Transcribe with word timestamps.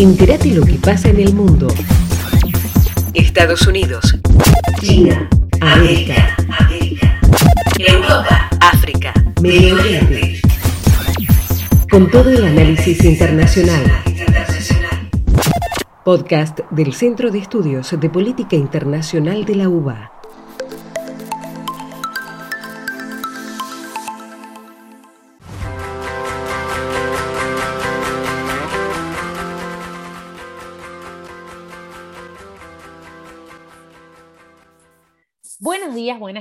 Entérate 0.00 0.48
lo 0.54 0.64
que 0.64 0.76
pasa 0.76 1.10
en 1.10 1.20
el 1.20 1.34
mundo. 1.34 1.68
Estados 3.12 3.66
Unidos. 3.66 4.18
China. 4.80 5.28
América. 5.60 6.34
Europa. 7.76 8.48
África. 8.62 9.12
Medio 9.42 9.74
Oriente. 9.74 10.40
Con 11.90 12.10
todo 12.10 12.30
el 12.30 12.42
análisis 12.46 13.04
internacional. 13.04 13.82
Podcast 16.02 16.60
del 16.70 16.94
Centro 16.94 17.30
de 17.30 17.40
Estudios 17.40 17.94
de 18.00 18.08
Política 18.08 18.56
Internacional 18.56 19.44
de 19.44 19.54
la 19.54 19.68
UBA. 19.68 20.19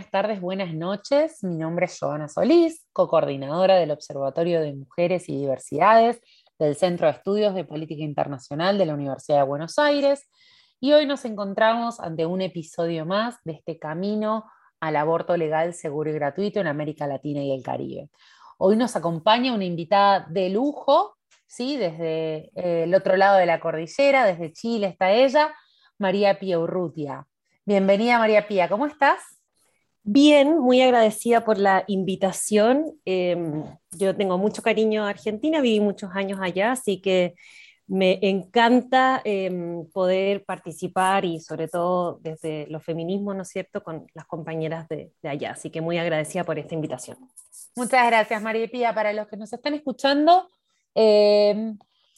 Buenas 0.09 0.26
tardes, 0.26 0.41
buenas 0.41 0.73
noches. 0.73 1.44
Mi 1.44 1.55
nombre 1.55 1.86
es 1.86 1.99
Joana 1.99 2.27
Solís, 2.27 2.84
co-coordinadora 2.94 3.76
del 3.76 3.91
Observatorio 3.91 4.59
de 4.59 4.73
Mujeres 4.73 5.30
y 5.30 5.38
Diversidades 5.38 6.20
del 6.58 6.76
Centro 6.76 7.05
de 7.05 7.13
Estudios 7.13 7.54
de 7.54 7.63
Política 7.63 8.02
Internacional 8.04 8.80
de 8.80 8.88
la 8.88 8.95
Universidad 8.95 9.38
de 9.38 9.44
Buenos 9.44 9.77
Aires. 9.77 10.27
Y 10.80 10.94
hoy 10.94 11.05
nos 11.05 11.26
encontramos 11.26 12.00
ante 12.00 12.26
un 12.26 12.41
episodio 12.41 13.05
más 13.05 13.36
de 13.44 13.53
este 13.53 13.77
camino 13.77 14.45
al 14.80 14.95
aborto 14.95 15.38
legal, 15.38 15.76
seguro 15.76 16.09
y 16.09 16.14
gratuito 16.14 16.59
en 16.59 16.66
América 16.66 17.05
Latina 17.05 17.44
y 17.44 17.52
el 17.52 17.62
Caribe. 17.62 18.09
Hoy 18.58 18.78
nos 18.78 18.95
acompaña 18.95 19.53
una 19.53 19.66
invitada 19.66 20.26
de 20.28 20.50
lujo, 20.50 21.17
¿sí? 21.45 21.78
desde 21.78 22.50
eh, 22.55 22.86
el 22.86 22.95
otro 22.95 23.16
lado 23.16 23.38
de 23.38 23.45
la 23.45 23.59
cordillera, 23.59 24.26
desde 24.26 24.53
Chile 24.53 24.88
está 24.88 25.12
ella, 25.12 25.53
María 26.00 26.39
Pia 26.39 26.58
Urrutia. 26.58 27.28
Bienvenida 27.64 28.17
María 28.17 28.48
Pía, 28.48 28.67
¿cómo 28.67 28.88
estás? 28.88 29.39
Bien, 30.03 30.58
muy 30.58 30.81
agradecida 30.81 31.44
por 31.44 31.58
la 31.58 31.83
invitación. 31.88 32.86
Em, 33.05 33.64
yo 33.92 34.16
tengo 34.16 34.38
mucho 34.38 34.61
cariño 34.61 35.05
a 35.05 35.09
Argentina, 35.09 35.61
viví 35.61 35.80
muchos 35.80 36.11
años 36.14 36.39
allá, 36.42 36.72
así 36.72 37.02
que 37.02 37.36
me 37.89 38.20
encanta 38.22 39.20
em, 39.25 39.86
poder 39.92 40.45
participar 40.45 41.25
y 41.25 41.39
sobre 41.39 41.67
todo 41.67 42.20
desde 42.22 42.67
los 42.67 42.83
feminismos, 42.83 43.36
¿no 43.36 43.42
es 43.42 43.50
cierto?, 43.50 43.83
con 43.83 44.05
las 44.14 44.25
compañeras 44.25 44.88
de, 44.88 45.11
allá. 45.23 45.52
Así 45.52 45.72
que 45.72 45.81
muy 45.81 45.97
agradecida 45.97 46.44
por 46.44 46.59
esta 46.59 46.75
invitación. 46.75 47.17
Muchas 47.75 48.05
gracias, 48.05 48.42
María 48.42 48.67
Pía. 48.67 48.94
Para 48.94 49.11
los 49.11 49.27
que 49.27 49.38
nos 49.38 49.52
están 49.52 49.73
escuchando, 49.73 50.47
eh, 50.94 51.73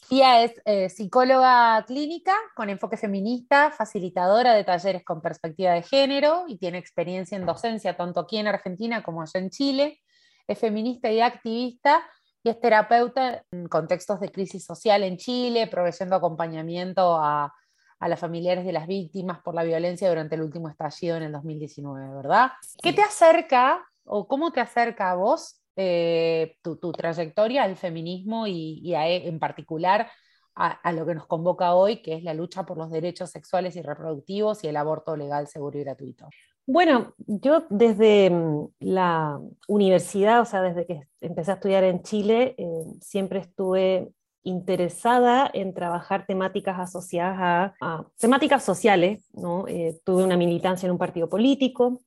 Pía 0.08 0.42
es 0.42 0.60
eh, 0.64 0.88
psicóloga 0.88 1.84
clínica 1.86 2.34
con 2.54 2.68
enfoque 2.68 2.96
feminista, 2.96 3.70
facilitadora 3.70 4.52
de 4.54 4.64
talleres 4.64 5.04
con 5.04 5.22
perspectiva 5.22 5.72
de 5.72 5.82
género 5.82 6.44
y 6.48 6.58
tiene 6.58 6.78
experiencia 6.78 7.36
en 7.36 7.46
docencia 7.46 7.96
tanto 7.96 8.20
aquí 8.20 8.38
en 8.38 8.48
Argentina 8.48 9.02
como 9.02 9.22
allá 9.22 9.40
en 9.40 9.50
Chile. 9.50 10.00
Es 10.46 10.58
feminista 10.58 11.10
y 11.10 11.20
activista 11.20 12.02
y 12.42 12.50
es 12.50 12.60
terapeuta 12.60 13.44
en 13.52 13.68
contextos 13.68 14.20
de 14.20 14.30
crisis 14.30 14.64
social 14.64 15.02
en 15.04 15.16
Chile, 15.16 15.68
proveyendo 15.68 16.16
acompañamiento 16.16 17.16
a, 17.16 17.54
a 18.02 18.08
las 18.08 18.18
familiares 18.18 18.64
de 18.64 18.72
las 18.72 18.88
víctimas 18.88 19.40
por 19.42 19.54
la 19.54 19.62
violencia 19.62 20.08
durante 20.08 20.34
el 20.34 20.42
último 20.42 20.68
estallido 20.68 21.16
en 21.16 21.22
el 21.22 21.32
2019, 21.32 22.14
¿verdad? 22.16 22.50
¿Qué 22.82 22.92
te 22.92 23.02
acerca 23.02 23.80
o 24.04 24.26
cómo 24.26 24.50
te 24.50 24.60
acerca 24.60 25.12
a 25.12 25.14
vos 25.14 25.61
eh, 25.76 26.56
tu, 26.62 26.76
trayectoria 26.92 27.62
al 27.64 27.76
feminismo 27.76 28.46
y, 28.46 28.80
y 28.82 28.94
a, 28.94 29.08
en 29.08 29.38
particular 29.38 30.10
a, 30.54 30.68
a, 30.68 30.92
lo 30.92 31.06
que 31.06 31.14
nos 31.14 31.26
convoca 31.26 31.74
hoy, 31.74 32.02
que 32.02 32.14
es 32.14 32.22
la 32.22 32.34
lucha 32.34 32.64
por 32.66 32.76
los 32.76 32.90
derechos 32.90 33.30
sexuales 33.30 33.76
y 33.76 33.82
reproductivos 33.82 34.64
y 34.64 34.68
el 34.68 34.76
aborto 34.76 35.16
legal, 35.16 35.48
seguro 35.48 35.78
y 35.78 35.84
gratuito. 35.84 36.28
Bueno, 36.66 37.14
yo 37.26 37.64
desde 37.70 38.30
mm, 38.30 38.68
la 38.80 39.40
universidad, 39.66 40.40
o 40.40 40.44
sea, 40.44 40.62
desde 40.62 40.86
que 40.86 41.00
empecé 41.20 41.50
a 41.50 41.54
estudiar 41.54 41.84
en 41.84 42.02
Chile, 42.02 42.54
eh, 42.56 42.84
siempre 43.00 43.40
estuve 43.40 44.12
interesada 44.44 45.50
en 45.52 45.72
trabajar 45.72 46.26
temáticas 46.26 46.78
asociadas 46.78 47.38
a, 47.40 47.74
a 47.80 48.06
temáticas 48.18 48.64
sociales, 48.64 49.28
¿no? 49.32 49.66
Eh, 49.68 50.00
tuve 50.04 50.24
una 50.24 50.36
militancia 50.36 50.86
en 50.86 50.92
un 50.92 50.98
partido 50.98 51.28
político 51.28 52.00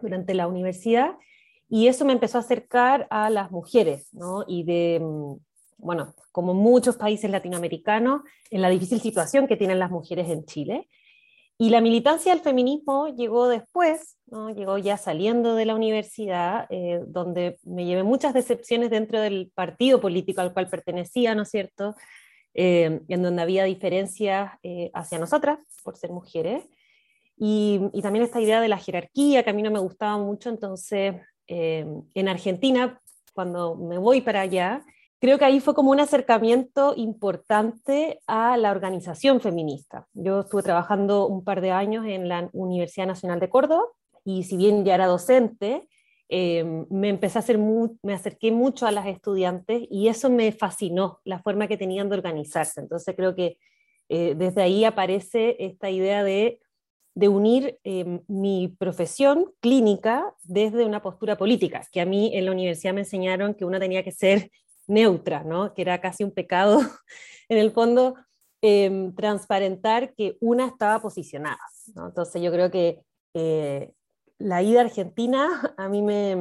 durante 0.00 0.34
la 0.34 0.48
universidad 0.48 1.16
y 1.68 1.88
eso 1.88 2.04
me 2.04 2.12
empezó 2.12 2.38
a 2.38 2.40
acercar 2.40 3.06
a 3.10 3.28
las 3.30 3.50
mujeres, 3.50 4.08
¿no? 4.12 4.44
Y 4.46 4.64
de, 4.64 5.00
mm, 5.02 5.34
bueno, 5.78 6.14
como 6.32 6.54
muchos 6.54 6.96
países 6.96 7.30
latinoamericanos, 7.30 8.22
en 8.50 8.62
la 8.62 8.70
difícil 8.70 9.00
situación 9.00 9.46
que 9.46 9.56
tienen 9.56 9.78
las 9.78 9.90
mujeres 9.90 10.28
en 10.30 10.44
Chile. 10.46 10.88
Y 11.58 11.70
la 11.70 11.80
militancia 11.80 12.32
del 12.32 12.42
feminismo 12.42 13.08
llegó 13.08 13.48
después, 13.48 14.16
¿no? 14.26 14.50
llegó 14.50 14.78
ya 14.78 14.96
saliendo 14.96 15.56
de 15.56 15.66
la 15.66 15.74
universidad, 15.74 16.66
eh, 16.70 17.00
donde 17.06 17.58
me 17.64 17.84
llevé 17.84 18.04
muchas 18.04 18.32
decepciones 18.32 18.90
dentro 18.90 19.20
del 19.20 19.50
partido 19.54 20.00
político 20.00 20.40
al 20.40 20.52
cual 20.52 20.68
pertenecía, 20.68 21.34
¿no 21.34 21.42
es 21.42 21.50
cierto? 21.50 21.96
Eh, 22.54 23.00
en 23.08 23.22
donde 23.22 23.42
había 23.42 23.64
diferencias 23.64 24.52
eh, 24.62 24.90
hacia 24.94 25.18
nosotras 25.18 25.58
por 25.82 25.96
ser 25.96 26.10
mujeres. 26.10 26.64
Y, 27.36 27.80
y, 27.92 28.02
también 28.02 28.24
esta 28.24 28.40
idea 28.40 28.60
de 28.60 28.68
la 28.68 28.78
jerarquía 28.78 29.42
que 29.44 29.50
a 29.50 29.52
mí 29.52 29.62
no 29.62 29.70
me 29.70 29.78
gustaba 29.78 30.18
mucho, 30.18 30.50
entonces 30.50 31.14
eh, 31.48 31.86
en 32.14 32.28
Argentina, 32.28 33.00
cuando 33.34 33.74
me 33.74 33.98
voy 33.98 34.20
para 34.20 34.42
allá, 34.42 34.84
creo 35.20 35.38
que 35.38 35.44
ahí 35.44 35.60
fue 35.60 35.74
como 35.74 35.90
un 35.90 36.00
acercamiento 36.00 36.94
importante 36.96 38.20
a 38.26 38.56
la 38.56 38.70
organización 38.70 39.40
feminista. 39.40 40.06
Yo 40.12 40.40
estuve 40.40 40.62
trabajando 40.62 41.26
un 41.26 41.42
par 41.44 41.60
de 41.60 41.70
años 41.70 42.06
en 42.06 42.28
la 42.28 42.48
Universidad 42.52 43.06
Nacional 43.06 43.40
de 43.40 43.50
Córdoba 43.50 43.84
y 44.24 44.44
si 44.44 44.56
bien 44.56 44.84
ya 44.84 44.94
era 44.94 45.06
docente, 45.06 45.88
eh, 46.28 46.62
me 46.90 47.08
empecé 47.08 47.38
a 47.38 47.40
hacer 47.40 47.58
me 47.58 48.12
acerqué 48.12 48.52
mucho 48.52 48.86
a 48.86 48.92
las 48.92 49.06
estudiantes 49.06 49.86
y 49.90 50.08
eso 50.08 50.28
me 50.28 50.52
fascinó, 50.52 51.20
la 51.24 51.38
forma 51.38 51.68
que 51.68 51.78
tenían 51.78 52.10
de 52.10 52.16
organizarse. 52.16 52.80
Entonces 52.80 53.16
creo 53.16 53.34
que 53.34 53.58
eh, 54.10 54.34
desde 54.36 54.62
ahí 54.62 54.84
aparece 54.84 55.56
esta 55.58 55.90
idea 55.90 56.22
de 56.24 56.60
de 57.18 57.26
unir 57.26 57.80
eh, 57.82 58.20
mi 58.28 58.68
profesión 58.78 59.52
clínica 59.58 60.36
desde 60.44 60.84
una 60.84 61.02
postura 61.02 61.36
política, 61.36 61.82
que 61.90 62.00
a 62.00 62.06
mí 62.06 62.30
en 62.32 62.44
la 62.44 62.52
universidad 62.52 62.94
me 62.94 63.00
enseñaron 63.00 63.54
que 63.54 63.64
una 63.64 63.80
tenía 63.80 64.04
que 64.04 64.12
ser 64.12 64.52
neutra, 64.86 65.42
¿no? 65.42 65.74
que 65.74 65.82
era 65.82 66.00
casi 66.00 66.22
un 66.22 66.30
pecado, 66.30 66.78
en 67.48 67.58
el 67.58 67.72
fondo, 67.72 68.14
eh, 68.62 69.10
transparentar 69.16 70.14
que 70.14 70.36
una 70.40 70.66
estaba 70.66 71.02
posicionada. 71.02 71.58
¿no? 71.96 72.06
Entonces 72.06 72.40
yo 72.40 72.52
creo 72.52 72.70
que 72.70 73.00
eh, 73.34 73.90
la 74.38 74.62
ida 74.62 74.82
a 74.82 74.84
Argentina 74.84 75.74
a 75.76 75.88
mí 75.88 76.02
me, 76.02 76.36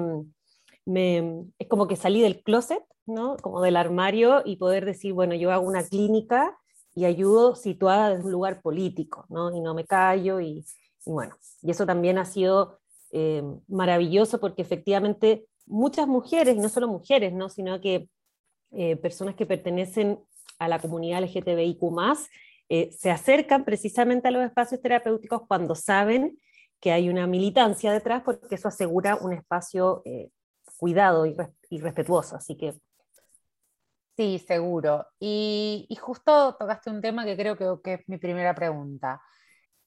me, 0.85 1.45
es 1.57 1.67
como 1.67 1.87
que 1.87 1.95
salí 1.95 2.21
del 2.21 2.43
closet, 2.43 2.83
¿no? 3.07 3.35
como 3.37 3.61
del 3.61 3.77
armario 3.77 4.43
y 4.45 4.57
poder 4.57 4.85
decir, 4.85 5.13
bueno, 5.13 5.33
yo 5.33 5.51
hago 5.51 5.65
una 5.65 5.83
clínica 5.83 6.55
y 6.97 7.05
ayudo 7.05 7.53
situada 7.53 8.09
desde 8.09 8.25
un 8.25 8.31
lugar 8.31 8.59
político, 8.59 9.27
¿no? 9.29 9.55
Y 9.55 9.61
no 9.61 9.75
me 9.75 9.85
callo 9.85 10.41
y, 10.41 10.65
bueno, 11.05 11.37
y 11.61 11.69
eso 11.69 11.85
también 11.85 12.17
ha 12.17 12.25
sido 12.25 12.79
eh, 13.11 13.43
maravilloso 13.67 14.39
porque 14.39 14.63
efectivamente 14.63 15.45
muchas 15.67 16.07
mujeres, 16.07 16.55
y 16.55 16.59
no 16.59 16.69
solo 16.69 16.87
mujeres, 16.87 17.33
¿no? 17.33 17.49
Sino 17.49 17.79
que 17.81 18.09
eh, 18.71 18.95
personas 18.95 19.35
que 19.35 19.45
pertenecen 19.45 20.19
a 20.57 20.67
la 20.67 20.79
comunidad 20.79 21.21
LGTBIQ+, 21.21 21.83
eh, 22.69 22.89
se 22.91 23.11
acercan 23.11 23.63
precisamente 23.63 24.29
a 24.29 24.31
los 24.31 24.43
espacios 24.43 24.81
terapéuticos 24.81 25.43
cuando 25.47 25.75
saben 25.75 26.39
que 26.79 26.91
hay 26.91 27.09
una 27.09 27.27
militancia 27.27 27.91
detrás 27.91 28.23
porque 28.23 28.55
eso 28.55 28.69
asegura 28.69 29.17
un 29.17 29.33
espacio 29.33 30.01
cuidado 30.77 31.27
y, 31.27 31.35
y 31.69 31.79
respetuoso, 31.79 32.35
así 32.35 32.57
que 32.57 32.73
Sí, 34.17 34.39
seguro. 34.39 35.05
Y, 35.19 35.87
justo 36.01 36.55
tocaste 36.59 36.89
un 36.89 37.01
tema 37.01 37.23
que 37.23 37.37
creo 37.37 37.55
que, 37.81 37.93
es 37.93 38.09
mi 38.09 38.17
primera 38.17 38.55
pregunta. 38.55 39.21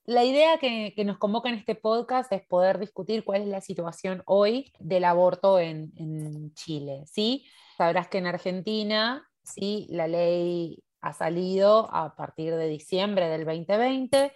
La 0.05 0.25
idea 0.25 0.59
que, 0.59 0.94
nos 1.05 1.19
convoca 1.19 1.49
en 1.49 1.56
este 1.56 1.75
podcast 1.75 2.32
es 2.32 2.47
poder 2.47 2.79
discutir 2.79 3.25
cuál 3.25 3.43
es 3.43 3.49
la 3.49 3.61
situación 3.61 4.23
hoy 4.27 4.73
del 4.79 5.05
aborto 5.05 5.59
en, 5.59 5.93
en 5.97 6.55
Chile. 6.55 7.05
¿sí? 7.06 7.47
Sabrás 7.77 8.09
que 8.09 8.19
en 8.19 8.27
Argentina 8.27 9.29
¿sí? 9.43 9.88
la 9.91 10.09
ley 10.09 10.82
ha 11.00 11.12
salido 11.12 11.93
a 11.93 12.15
partir 12.17 12.55
de 12.55 12.69
diciembre 12.69 13.29
del 13.29 13.44
2020, 13.44 14.32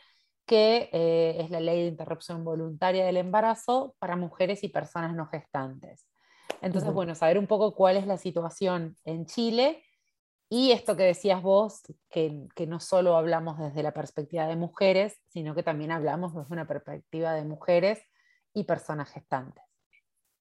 que 0.47 0.91
eh, 0.93 1.37
es 1.41 1.51
la 1.51 1.61
ley 1.61 1.83
de 1.83 1.89
interrupción 1.89 2.45
voluntaria 2.45 3.05
del 3.07 3.19
embarazo 3.19 3.95
para 3.99 4.17
mujeres 4.17 4.65
y 4.65 4.69
personas 4.69 5.15
no 5.15 5.27
gestantes. 5.27 6.07
Entonces, 6.65 6.89
uh 6.89 6.93
-huh. 6.93 6.95
bueno, 6.95 7.15
saber 7.15 7.39
un 7.39 7.47
poco 7.47 7.75
cuál 7.75 7.97
es 7.97 8.07
la 8.07 8.17
situación 8.17 8.97
en 9.05 9.27
Chile 9.27 9.83
y 10.49 10.73
esto 10.73 10.97
que 10.97 11.05
decías 11.05 11.43
vos, 11.43 11.83
que, 12.11 12.47
que, 12.55 12.67
no 12.67 12.79
solo 12.79 13.17
hablamos 13.17 13.59
desde 13.59 13.83
la 13.83 13.93
perspectiva 13.93 14.47
de 14.47 14.57
mujeres, 14.57 15.19
sino 15.29 15.55
que 15.55 15.63
también 15.63 15.91
hablamos 15.91 16.35
desde 16.35 16.53
una 16.53 16.67
perspectiva 16.67 17.33
de 17.33 17.45
mujeres 17.45 18.03
y 18.53 18.65
personas 18.65 19.11
gestantes. 19.11 19.65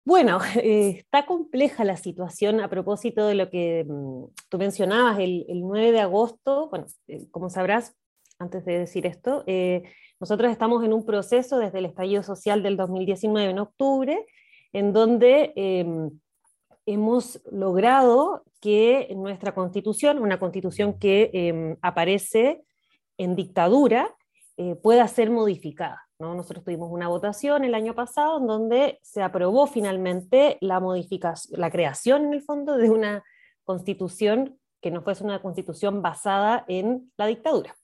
Bueno, 0.06 0.40
eh, 0.62 0.98
está 0.98 1.26
compleja 1.26 1.84
la 1.84 1.98
situación 1.98 2.60
a 2.60 2.70
propósito 2.70 3.26
de 3.26 3.36
lo 3.36 3.50
que 3.50 3.86
mm, 3.88 4.26
tú 4.50 4.58
mencionabas, 4.58 5.20
el, 5.20 5.46
9 5.48 5.92
de 5.92 6.02
agosto, 6.02 6.70
bueno, 6.70 6.86
eh, 7.08 7.28
como 7.32 7.50
sabrás, 7.50 7.96
antes 8.40 8.66
de 8.66 8.80
decir 8.80 9.06
esto, 9.06 9.44
eh, 9.48 9.84
nosotros 10.20 10.52
estamos 10.52 10.84
en 10.84 10.94
un 10.94 11.06
proceso 11.06 11.58
desde 11.58 11.80
el 11.80 11.86
estallido 11.86 12.24
social 12.24 12.64
del 12.64 12.78
2019 12.78 13.52
en 13.52 13.60
octubre, 13.60 14.26
en 14.74 14.92
donde 14.92 15.54
em, 15.56 16.12
hemos 16.86 17.42
logrado 17.52 18.44
que 18.60 19.14
nuestra 19.16 19.54
constitución, 19.54 20.20
una 20.20 20.40
constitución 20.40 21.00
que 21.00 21.30
em, 21.34 21.78
aparece 21.82 22.64
en 23.18 23.36
dictadura, 23.36 24.14
pueda 24.84 25.08
ser 25.08 25.32
modificada. 25.32 26.04
Nosotros 26.20 26.64
tuvimos 26.64 26.92
una 26.92 27.08
votación 27.08 27.64
el 27.64 27.76
año 27.76 27.96
pasado 27.96 28.40
en 28.40 28.48
donde 28.48 29.00
se 29.02 29.22
aprobó 29.22 29.68
finalmente 29.68 30.58
la 30.62 30.82
la 31.52 31.72
creación 31.72 32.26
en 32.26 32.34
el 32.34 32.42
fondo 32.42 32.78
de 32.78 32.90
una 32.90 33.24
constitución 33.64 34.60
que 34.82 34.92
no 34.92 35.02
fuese 35.02 35.24
una 35.24 35.42
constitución 35.42 36.02
basada 36.02 36.66
en 36.68 37.12
la 37.18 37.28
dictadura. 37.28 37.76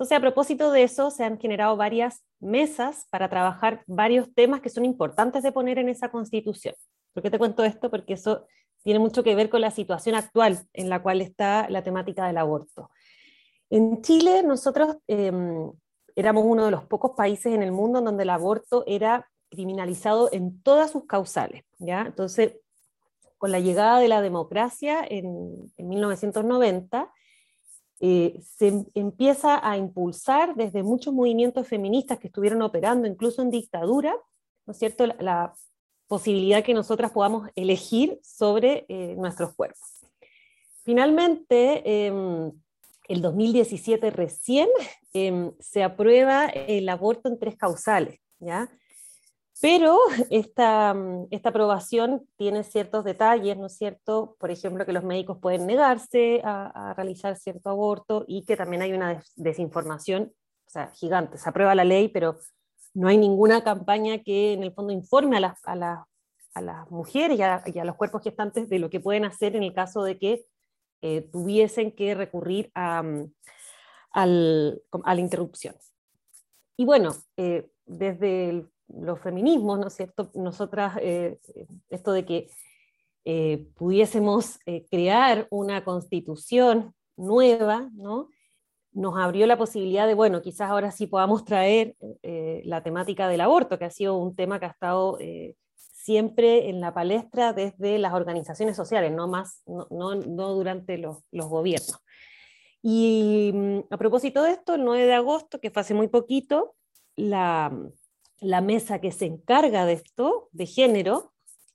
Entonces, 0.00 0.16
a 0.16 0.20
propósito 0.22 0.72
de 0.72 0.82
eso, 0.82 1.10
se 1.10 1.24
han 1.24 1.38
generado 1.38 1.76
varias 1.76 2.24
mesas 2.40 3.06
para 3.10 3.28
trabajar 3.28 3.84
varios 3.86 4.32
temas 4.34 4.62
que 4.62 4.70
son 4.70 4.86
importantes 4.86 5.42
de 5.42 5.52
poner 5.52 5.76
en 5.76 5.90
esa 5.90 6.10
constitución. 6.10 6.74
¿Por 7.12 7.22
qué 7.22 7.30
te 7.30 7.38
cuento 7.38 7.64
esto? 7.64 7.90
Porque 7.90 8.14
eso 8.14 8.46
tiene 8.82 8.98
mucho 8.98 9.22
que 9.22 9.34
ver 9.34 9.50
con 9.50 9.60
la 9.60 9.70
situación 9.70 10.14
actual 10.14 10.58
en 10.72 10.88
la 10.88 11.02
cual 11.02 11.20
está 11.20 11.68
la 11.68 11.84
temática 11.84 12.26
del 12.26 12.38
aborto. 12.38 12.88
En 13.68 14.00
Chile, 14.00 14.42
nosotros 14.42 14.96
em, 15.06 15.70
éramos 16.16 16.44
uno 16.46 16.64
de 16.64 16.70
los 16.70 16.86
pocos 16.86 17.10
países 17.14 17.52
en 17.52 17.62
el 17.62 17.70
mundo 17.70 17.98
en 17.98 18.06
donde 18.06 18.22
el 18.22 18.30
aborto 18.30 18.84
era 18.86 19.28
criminalizado 19.50 20.30
en 20.32 20.62
todas 20.62 20.92
sus 20.92 21.04
causales. 21.04 21.64
¿ya? 21.78 22.04
Entonces, 22.06 22.54
con 23.36 23.52
la 23.52 23.60
llegada 23.60 23.98
de 23.98 24.08
la 24.08 24.22
democracia 24.22 25.04
en, 25.06 25.70
1990, 25.76 27.12
eh, 28.00 28.40
se 28.42 28.86
empieza 28.94 29.60
a 29.68 29.76
impulsar 29.76 30.54
desde 30.54 30.82
muchos 30.82 31.12
movimientos 31.12 31.68
feministas 31.68 32.18
que 32.18 32.28
estuvieron 32.28 32.62
operando 32.62 33.06
incluso 33.06 33.42
en 33.42 33.50
dictadura, 33.50 34.16
¿no 34.66 34.72
es 34.72 34.78
cierto?, 34.78 35.06
la, 35.06 35.52
posibilidad 36.06 36.64
que 36.64 36.74
nosotras 36.74 37.12
podamos 37.12 37.48
elegir 37.54 38.18
sobre 38.20 38.84
eh, 38.88 39.14
nuestros 39.16 39.54
cuerpos. 39.54 40.04
Finalmente, 40.82 42.06
em, 42.06 42.50
el 43.06 43.22
2017 43.22 44.10
recién 44.10 44.68
em, 45.12 45.52
se 45.60 45.84
aprueba 45.84 46.46
el 46.46 46.88
aborto 46.88 47.28
en 47.28 47.38
tres 47.38 47.54
causales, 47.56 48.18
¿ya? 48.40 48.68
Pero 49.60 49.98
esta, 50.30 50.94
esta, 51.30 51.48
aprobación 51.50 52.26
tiene 52.36 52.64
ciertos 52.64 53.04
detalles, 53.04 53.56
¿no 53.58 53.66
es 53.66 53.76
cierto? 53.76 54.36
Por 54.38 54.50
ejemplo, 54.50 54.86
que 54.86 54.92
los 54.92 55.04
médicos 55.04 55.38
pueden 55.40 55.66
negarse 55.66 56.40
a, 56.44 56.94
realizar 56.96 57.36
cierto 57.36 57.70
aborto 57.70 58.24
y 58.26 58.44
que 58.44 58.56
también 58.56 58.82
hay 58.82 58.92
una 58.92 59.22
desinformación 59.36 60.32
gigante. 60.94 61.36
Se 61.36 61.48
aprueba 61.48 61.74
la 61.74 61.84
ley, 61.84 62.08
pero 62.08 62.38
no 62.94 63.08
hay 63.08 63.18
ninguna 63.18 63.62
campaña 63.62 64.22
que 64.22 64.54
en 64.54 64.62
el 64.62 64.72
fondo 64.72 64.92
informe 64.92 65.36
a 65.36 65.40
las, 65.40 65.60
a 65.66 66.06
a 66.54 66.60
las 66.60 66.90
mujeres 66.90 67.38
y 67.38 67.42
a, 67.78 67.84
los 67.84 67.96
cuerpos 67.96 68.22
gestantes 68.22 68.68
de 68.68 68.78
lo 68.78 68.90
que 68.90 69.00
pueden 69.00 69.24
hacer 69.24 69.56
en 69.56 69.62
el 69.62 69.72
caso 69.72 70.02
de 70.02 70.18
que 70.18 70.46
eh, 71.02 71.22
tuviesen 71.32 71.92
que 71.92 72.14
recurrir 72.14 72.70
a, 72.74 73.02
mm, 73.02 73.32
a 74.12 74.26
la 74.26 75.20
interrupción. 75.20 75.76
Y 76.76 76.84
bueno, 76.84 77.14
eh, 77.36 77.70
desde 77.86 78.66
los 78.94 79.20
feminismos, 79.20 79.78
¿no 79.78 79.88
es 79.88 79.94
cierto? 79.94 80.30
Nosotras, 80.34 80.96
eh, 81.00 81.38
esto 81.88 82.12
de 82.12 82.24
que 82.24 82.48
pudiésemos 83.74 84.58
crear 84.90 85.46
una 85.50 85.84
constitución 85.84 86.94
nueva, 87.16 87.88
¿no? 87.92 88.28
nos 88.92 89.16
abrió 89.18 89.46
la 89.46 89.58
posibilidad 89.58 90.06
de, 90.06 90.14
bueno, 90.14 90.42
quizás 90.42 90.70
ahora 90.70 90.90
sí 90.90 91.06
podamos 91.06 91.44
traer 91.44 91.94
la 92.64 92.82
temática 92.82 93.28
del 93.28 93.42
aborto, 93.42 93.78
que 93.78 93.84
ha 93.84 93.90
sido 93.90 94.16
un 94.16 94.34
tema 94.34 94.58
que 94.58 94.66
ha 94.66 94.70
estado 94.70 95.18
siempre 96.02 96.70
en 96.70 96.80
la 96.80 96.94
palestra 96.94 97.52
desde 97.52 97.98
las 97.98 98.14
organizaciones 98.14 98.76
sociales, 98.76 99.12
no, 99.12 99.28
más, 99.28 99.62
no, 99.66 99.86
no, 100.14 100.54
durante 100.54 100.98
los, 100.98 101.18
los, 101.30 101.46
gobiernos. 101.48 101.98
Y 102.82 103.52
mm, 103.54 103.78
a 103.90 103.96
propósito 103.98 104.42
de 104.42 104.52
esto, 104.52 104.74
el 104.74 104.84
9 104.84 105.06
de 105.06 105.14
agosto, 105.14 105.60
que 105.60 105.70
fue 105.70 105.82
hace 105.82 105.94
muy 105.94 106.08
poquito, 106.08 106.74
la, 107.16 107.70
la 108.40 108.60
mesa 108.60 109.00
que 109.00 109.12
se 109.12 109.26
encarga 109.26 109.84
de 109.86 109.94
esto, 109.94 110.48
de 110.52 110.66
género, 110.66 111.32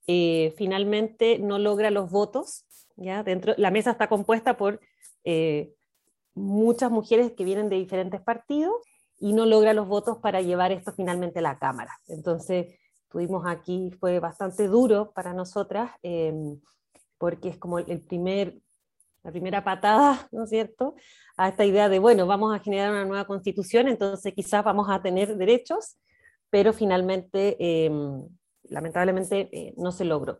eh, 0.07 0.53
finalmente 0.57 1.39
no 1.39 1.59
logra 1.59 1.91
los 1.91 2.09
votos. 2.09 2.65
¿ya? 2.95 3.23
Dentro, 3.23 3.53
la 3.57 3.71
mesa 3.71 3.91
está 3.91 4.07
compuesta 4.09 4.57
por 4.57 4.79
eh, 5.23 5.73
muchas 6.33 6.91
mujeres 6.91 7.31
que 7.33 7.43
vienen 7.43 7.69
de 7.69 7.77
diferentes 7.77 8.21
partidos 8.21 8.75
y 9.17 9.33
no 9.33 9.45
logra 9.45 9.73
los 9.73 9.87
votos 9.87 10.17
para 10.17 10.41
llevar 10.41 10.71
esto 10.71 10.91
finalmente 10.93 11.39
a 11.39 11.43
la 11.43 11.57
Cámara. 11.57 11.99
Entonces, 12.07 12.75
tuvimos 13.09 13.45
aquí 13.47 13.91
fue 13.99 14.19
bastante 14.19 14.67
duro 14.67 15.11
para 15.13 15.33
nosotras, 15.33 15.91
em, 16.03 16.59
porque 17.17 17.49
es 17.49 17.57
como 17.57 17.79
el 17.79 18.01
primer, 18.01 18.59
la 19.23 19.31
primera 19.31 19.63
patada, 19.63 20.27
¿no 20.31 20.43
es 20.43 20.49
cierto?, 20.49 20.95
a 21.37 21.49
esta 21.49 21.63
idea 21.65 21.87
de, 21.89 21.99
bueno, 21.99 22.27
vamos 22.27 22.53
a 22.53 22.59
generar 22.59 22.91
una 22.91 23.05
nueva 23.05 23.25
constitución, 23.25 23.87
entonces 23.87 24.33
quizás 24.33 24.63
vamos 24.63 24.87
a 24.89 25.01
tener 25.01 25.37
derechos, 25.37 25.97
pero 26.49 26.73
finalmente, 26.73 27.57
em, 27.59 28.27
lamentablemente, 28.63 29.49
eh, 29.51 29.73
no 29.77 29.91
se 29.91 30.05
logró. 30.05 30.39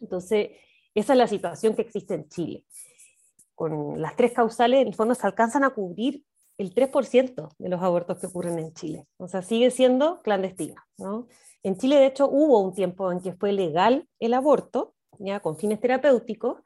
Entonces, 0.00 0.50
esa 0.94 1.12
es 1.12 1.18
la 1.18 1.26
situación 1.26 1.74
que 1.74 1.82
existe 1.82 2.14
en 2.14 2.28
Chile. 2.28 2.64
Con 3.54 4.00
las 4.00 4.16
tres 4.16 4.32
causales, 4.32 4.80
en 4.80 4.88
el 4.88 4.94
fondo, 4.94 5.14
se 5.14 5.26
alcanzan 5.26 5.64
a 5.64 5.70
cubrir 5.70 6.24
el 6.58 6.74
3% 6.74 7.50
de 7.58 7.68
los 7.68 7.82
abortos 7.82 8.18
que 8.18 8.26
ocurren 8.26 8.58
en 8.58 8.72
Chile. 8.74 9.06
O 9.16 9.28
sea, 9.28 9.42
sigue 9.42 9.70
siendo 9.70 10.20
clandestina, 10.22 10.86
¿no? 10.96 11.28
En 11.62 11.76
Chile, 11.76 11.96
de 11.96 12.06
hecho, 12.06 12.28
hubo 12.28 12.60
un 12.60 12.74
tiempo 12.74 13.10
en 13.12 13.20
que 13.20 13.32
fue 13.32 13.52
legal 13.52 14.08
el 14.18 14.34
aborto, 14.34 14.94
ya 15.18 15.40
con 15.40 15.56
fines 15.56 15.80
terapéuticos, 15.80 16.58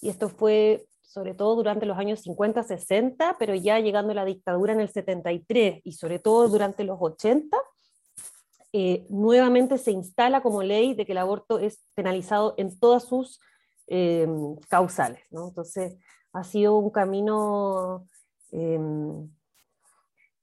y 0.00 0.08
esto 0.08 0.28
fue 0.28 0.86
sobre 1.02 1.34
todo 1.34 1.56
durante 1.56 1.86
los 1.86 1.96
años 1.96 2.20
50, 2.20 2.62
60, 2.62 3.36
pero 3.38 3.54
ya 3.54 3.80
llegando 3.80 4.12
la 4.12 4.24
dictadura 4.24 4.72
en 4.74 4.80
el 4.80 4.88
73 4.88 5.80
y 5.82 5.92
sobre 5.92 6.18
todo 6.18 6.48
durante 6.48 6.84
los 6.84 6.98
80, 7.00 7.56
eh, 8.78 9.06
nuevamente 9.08 9.78
se 9.78 9.90
instala 9.90 10.42
como 10.42 10.62
ley 10.62 10.92
de 10.92 11.06
que 11.06 11.12
el 11.12 11.18
aborto 11.18 11.58
es 11.58 11.80
penalizado 11.94 12.52
en 12.58 12.78
todas 12.78 13.04
sus 13.04 13.40
eh, 13.86 14.28
causales. 14.68 15.22
Entonces, 15.30 15.96
ha 16.34 16.44
sido 16.44 16.76
un 16.76 16.90
camino 16.90 18.06
eh, 18.52 18.78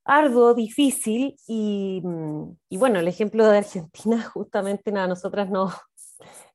arduo, 0.04 0.52
difícil, 0.52 1.36
y, 1.46 2.02
bueno, 2.70 2.98
el 2.98 3.06
ejemplo 3.06 3.46
de 3.46 3.58
Argentina 3.58 4.20
justamente 4.34 4.90
a 4.90 5.06
nosotras 5.06 5.48
no 5.48 5.72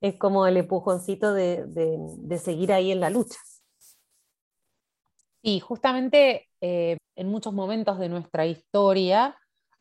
es 0.01 0.18
como 0.18 0.48
el 0.48 0.58
empujoncito 0.58 1.34
de, 1.34 1.65
seguir 2.44 2.74
ahí 2.74 2.92
en 2.92 3.00
la 3.00 3.10
lucha. 3.10 3.39
Y 5.42 5.62
justamente 5.62 6.50
eh, 6.60 6.98
en 7.15 7.27
muchos 7.30 7.53
momentos 7.53 8.00
de 8.00 8.10
nuestra 8.10 8.46
historia, 8.48 9.38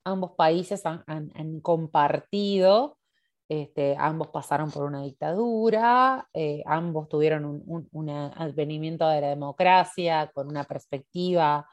ambos 0.08 0.32
países 0.32 0.82
han, 0.84 1.60
compartido, 1.60 2.98
este, 3.48 3.96
ambos 3.98 4.28
pasaron 4.28 4.70
por 4.70 4.84
una 4.84 5.02
dictadura, 5.02 6.28
eh, 6.34 6.62
ambos 6.66 7.08
tuvieron 7.08 7.62
un, 7.66 8.10
advenimiento 8.10 9.08
de 9.08 9.20
la 9.20 9.28
democracia 9.28 10.30
con 10.34 10.48
una 10.48 10.64
perspectiva 10.64 11.66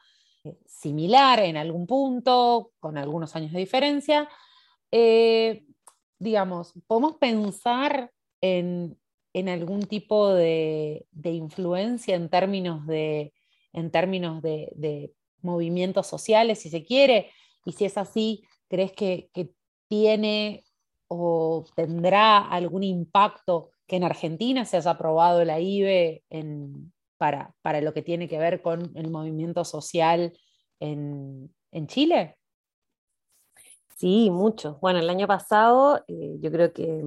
similar 0.66 1.40
en 1.40 1.56
algún 1.56 1.86
punto, 1.86 2.72
con 2.78 2.98
algunos 2.98 3.34
años 3.36 3.52
de 3.52 3.58
diferencia. 3.58 4.28
Eh, 4.90 5.64
digamos, 6.18 6.72
podemos 6.86 7.16
pensar 7.16 8.10
en, 8.40 8.98
algún 9.48 9.82
tipo 9.82 10.32
de, 10.32 11.06
influencia 11.24 12.14
en 12.14 12.28
términos, 12.28 12.86
de, 12.86 13.32
en 13.72 13.90
términos 13.90 14.42
de, 14.42 15.12
movimientos 15.42 16.08
sociales, 16.08 16.60
si 16.60 16.70
se 16.70 16.82
quiere, 16.82 17.30
y 17.66 17.72
si 17.72 17.84
es 17.84 17.98
así, 17.98 18.44
¿crees 18.68 18.92
que, 18.92 19.28
tiene 19.88 20.64
o 21.06 21.64
tendrá 21.76 22.38
algún 22.38 22.82
impacto 22.82 23.70
que 23.86 23.94
en 23.94 24.02
Argentina 24.02 24.64
se 24.64 24.76
haya 24.76 24.90
aprobado 24.90 25.44
la 25.44 25.60
IBE 25.60 26.24
para, 27.16 27.54
para 27.62 27.80
lo 27.80 27.94
que 27.94 28.02
tiene 28.02 28.26
que 28.26 28.38
ver 28.38 28.62
con 28.62 28.90
el 28.96 29.10
movimiento 29.12 29.64
social 29.64 30.32
en, 30.80 31.54
en 31.70 31.86
Chile? 31.86 32.36
Sí, 33.96 34.28
mucho. 34.30 34.78
Bueno, 34.80 34.98
el 34.98 35.08
año 35.08 35.28
pasado 35.28 36.02
eh, 36.08 36.36
yo 36.40 36.50
creo 36.50 36.72
que 36.72 37.04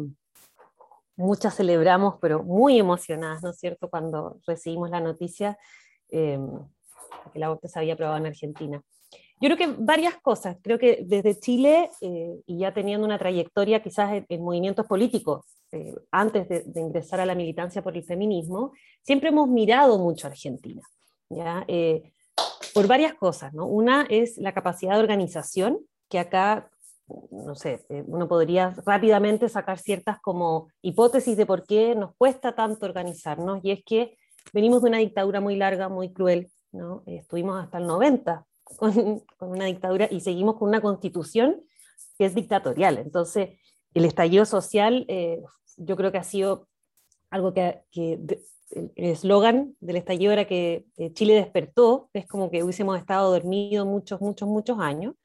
muchas 1.18 1.56
celebramos, 1.56 2.16
pero 2.22 2.44
muy 2.44 2.80
emocionadas, 2.80 3.44
¿no 3.44 3.50
es 3.50 3.60
cierto?, 3.60 3.90
cuando 3.90 4.40
recibimos 4.48 4.90
la 4.90 5.02
noticia. 5.02 5.58
Em, 6.08 6.48
que 7.32 7.38
el 7.38 7.44
aborto 7.44 7.68
se 7.68 7.80
había 7.80 7.94
aprobado 7.94 8.18
en 8.18 8.28
Argentina. 8.28 8.82
Yo 9.42 9.48
creo 9.48 9.58
que 9.58 9.76
varias 9.80 10.16
cosas. 10.18 10.58
Creo 10.62 10.78
que 10.78 11.04
desde 11.06 11.40
Chile, 11.40 11.90
eh, 12.02 12.42
y 12.46 12.60
ya 12.60 12.74
teniendo 12.74 13.06
una 13.06 13.18
trayectoria 13.18 13.82
quizás 13.82 14.24
en, 14.28 14.42
movimientos 14.42 14.86
políticos, 14.86 15.46
eh, 15.72 15.96
antes 16.12 16.50
de, 16.50 16.82
ingresar 16.82 17.22
a 17.22 17.26
la 17.26 17.36
militancia 17.36 17.82
por 17.82 17.96
el 17.96 18.04
feminismo, 18.04 18.74
siempre 19.02 19.30
hemos 19.30 19.48
mirado 19.48 19.98
mucho 19.98 20.28
a 20.28 20.32
Argentina, 20.32 20.82
¿ya? 21.30 21.64
Eh, 21.68 22.12
por 22.74 22.88
varias 22.88 23.14
cosas. 23.14 23.54
¿no? 23.54 23.66
Una 23.66 24.06
es 24.10 24.38
la 24.38 24.54
capacidad 24.54 24.96
de 24.96 25.00
organización, 25.00 25.80
que 26.10 26.20
acá, 26.20 26.70
no 27.32 27.56
sé, 27.56 27.86
uno 28.08 28.28
podría 28.28 28.76
rápidamente 28.86 29.48
sacar 29.48 29.80
ciertas 29.80 30.20
como 30.20 30.68
hipótesis 30.82 31.38
de 31.38 31.46
por 31.46 31.66
qué 31.66 31.96
nos 31.96 32.14
cuesta 32.18 32.56
tanto 32.56 32.86
organizarnos, 32.86 33.62
y 33.64 33.72
es 33.72 33.84
que 33.86 34.18
venimos 34.52 34.82
de 34.82 34.90
una 34.90 34.98
dictadura 34.98 35.40
muy 35.40 35.56
larga, 35.56 35.88
muy 35.88 36.12
cruel, 36.12 36.52
¿no? 36.72 37.04
estuvimos 37.06 37.64
hasta 37.64 37.78
el 37.78 37.88
90 37.88 38.46
con, 38.78 39.24
una 39.40 39.66
dictadura 39.66 40.08
y 40.10 40.22
seguimos 40.22 40.58
con 40.58 40.70
una 40.70 40.82
constitución 40.82 41.62
que 42.18 42.26
es 42.26 42.36
dictatorial. 42.36 42.98
Entonces, 42.98 43.60
el 43.94 44.06
estallido 44.06 44.46
social 44.46 45.06
eh, 45.08 45.42
yo 45.78 45.96
creo 45.96 46.12
que 46.12 46.18
ha 46.18 46.24
sido 46.24 46.68
algo 47.30 47.54
que, 47.54 47.84
el 47.92 48.94
eslogan 48.96 49.76
del 49.80 49.96
estallido 49.96 50.32
era 50.32 50.46
que 50.46 50.86
Chile 51.14 51.34
despertó, 51.34 52.10
es 52.14 52.28
como 52.28 52.52
que 52.52 52.64
hubiésemos 52.64 53.00
estado 53.00 53.32
dormidos 53.32 53.88
muchos, 53.88 54.22
muchos, 54.22 54.48
muchos 54.48 54.80
años. 54.80 55.16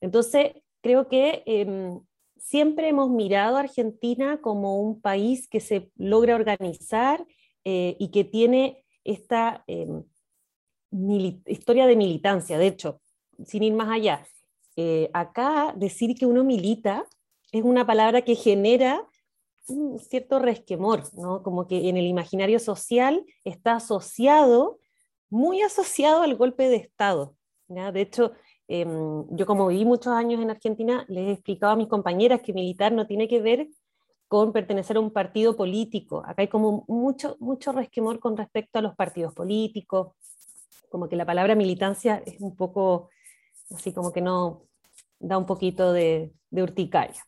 Entonces, 0.00 0.52
creo 0.82 1.08
que 1.08 1.42
em, 1.46 2.00
siempre 2.36 2.88
hemos 2.88 3.10
mirado 3.10 3.56
a 3.56 3.60
Argentina 3.60 4.40
como 4.40 4.80
un 4.80 5.00
país 5.00 5.48
que 5.48 5.60
se 5.60 5.90
logra 5.96 6.34
organizar 6.34 7.26
eh, 7.64 7.96
y 7.98 8.10
que 8.10 8.24
tiene 8.24 8.84
esta 9.04 9.64
em, 9.66 10.04
historia 11.46 11.86
de 11.86 11.96
militancia, 11.96 12.58
de 12.58 12.66
hecho, 12.66 13.00
sin 13.44 13.62
ir 13.62 13.74
más 13.74 13.90
allá. 13.90 14.26
Eh, 14.76 15.10
acá 15.14 15.72
decir 15.76 16.14
que 16.14 16.26
uno 16.26 16.44
milita 16.44 17.04
es 17.52 17.62
una 17.62 17.86
palabra 17.86 18.22
que 18.22 18.34
genera 18.34 19.06
un 19.68 19.98
cierto 19.98 20.38
resquemor, 20.38 21.02
¿no? 21.14 21.42
Como 21.42 21.66
que 21.66 21.88
en 21.88 21.96
el 21.96 22.06
imaginario 22.06 22.58
social 22.58 23.24
está 23.44 23.76
asociado, 23.76 24.78
muy 25.28 25.62
asociado 25.62 26.22
al 26.22 26.36
golpe 26.36 26.68
de 26.68 26.76
Estado. 26.76 27.34
¿ya? 27.68 27.90
De 27.90 28.02
hecho, 28.02 28.32
em, 28.68 29.24
yo 29.30 29.46
como 29.46 29.66
viví 29.68 29.84
muchos 29.84 30.12
años 30.12 30.40
en 30.40 30.50
Argentina, 30.50 31.04
les 31.08 31.28
he 31.28 31.32
explicado 31.32 31.72
a 31.72 31.76
mis 31.76 31.88
compañeras 31.88 32.40
que 32.42 32.52
militar 32.52 32.92
no 32.92 33.06
tiene 33.06 33.28
que 33.28 33.40
ver 33.40 33.68
con 34.28 34.52
pertenecer 34.52 34.96
a 34.96 35.00
un 35.00 35.12
partido 35.12 35.56
político. 35.56 36.22
Acá 36.26 36.42
hay 36.42 36.48
como 36.48 36.84
mucho, 36.88 37.36
mucho 37.40 37.72
resquemor 37.72 38.18
con 38.18 38.36
respecto 38.36 38.78
a 38.78 38.82
los 38.82 38.94
partidos 38.94 39.34
políticos, 39.34 40.12
como 40.90 41.08
que 41.08 41.16
la 41.16 41.26
palabra 41.26 41.54
militancia 41.54 42.22
es 42.26 42.40
un 42.40 42.56
poco, 42.56 43.10
así 43.74 43.92
como 43.92 44.12
que 44.12 44.20
no 44.20 44.62
da 45.18 45.38
un 45.38 45.46
poquito 45.46 45.92
de, 45.92 46.32
urticaria. 46.50 47.22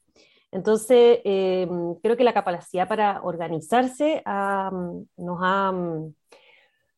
Entonces, 0.50 1.20
em, 1.24 1.94
creo 1.96 2.16
que 2.16 2.24
la 2.24 2.32
capacidad 2.32 2.88
para 2.88 3.20
organizarse 3.22 4.22
nos, 5.16 5.38
ha, 5.42 5.72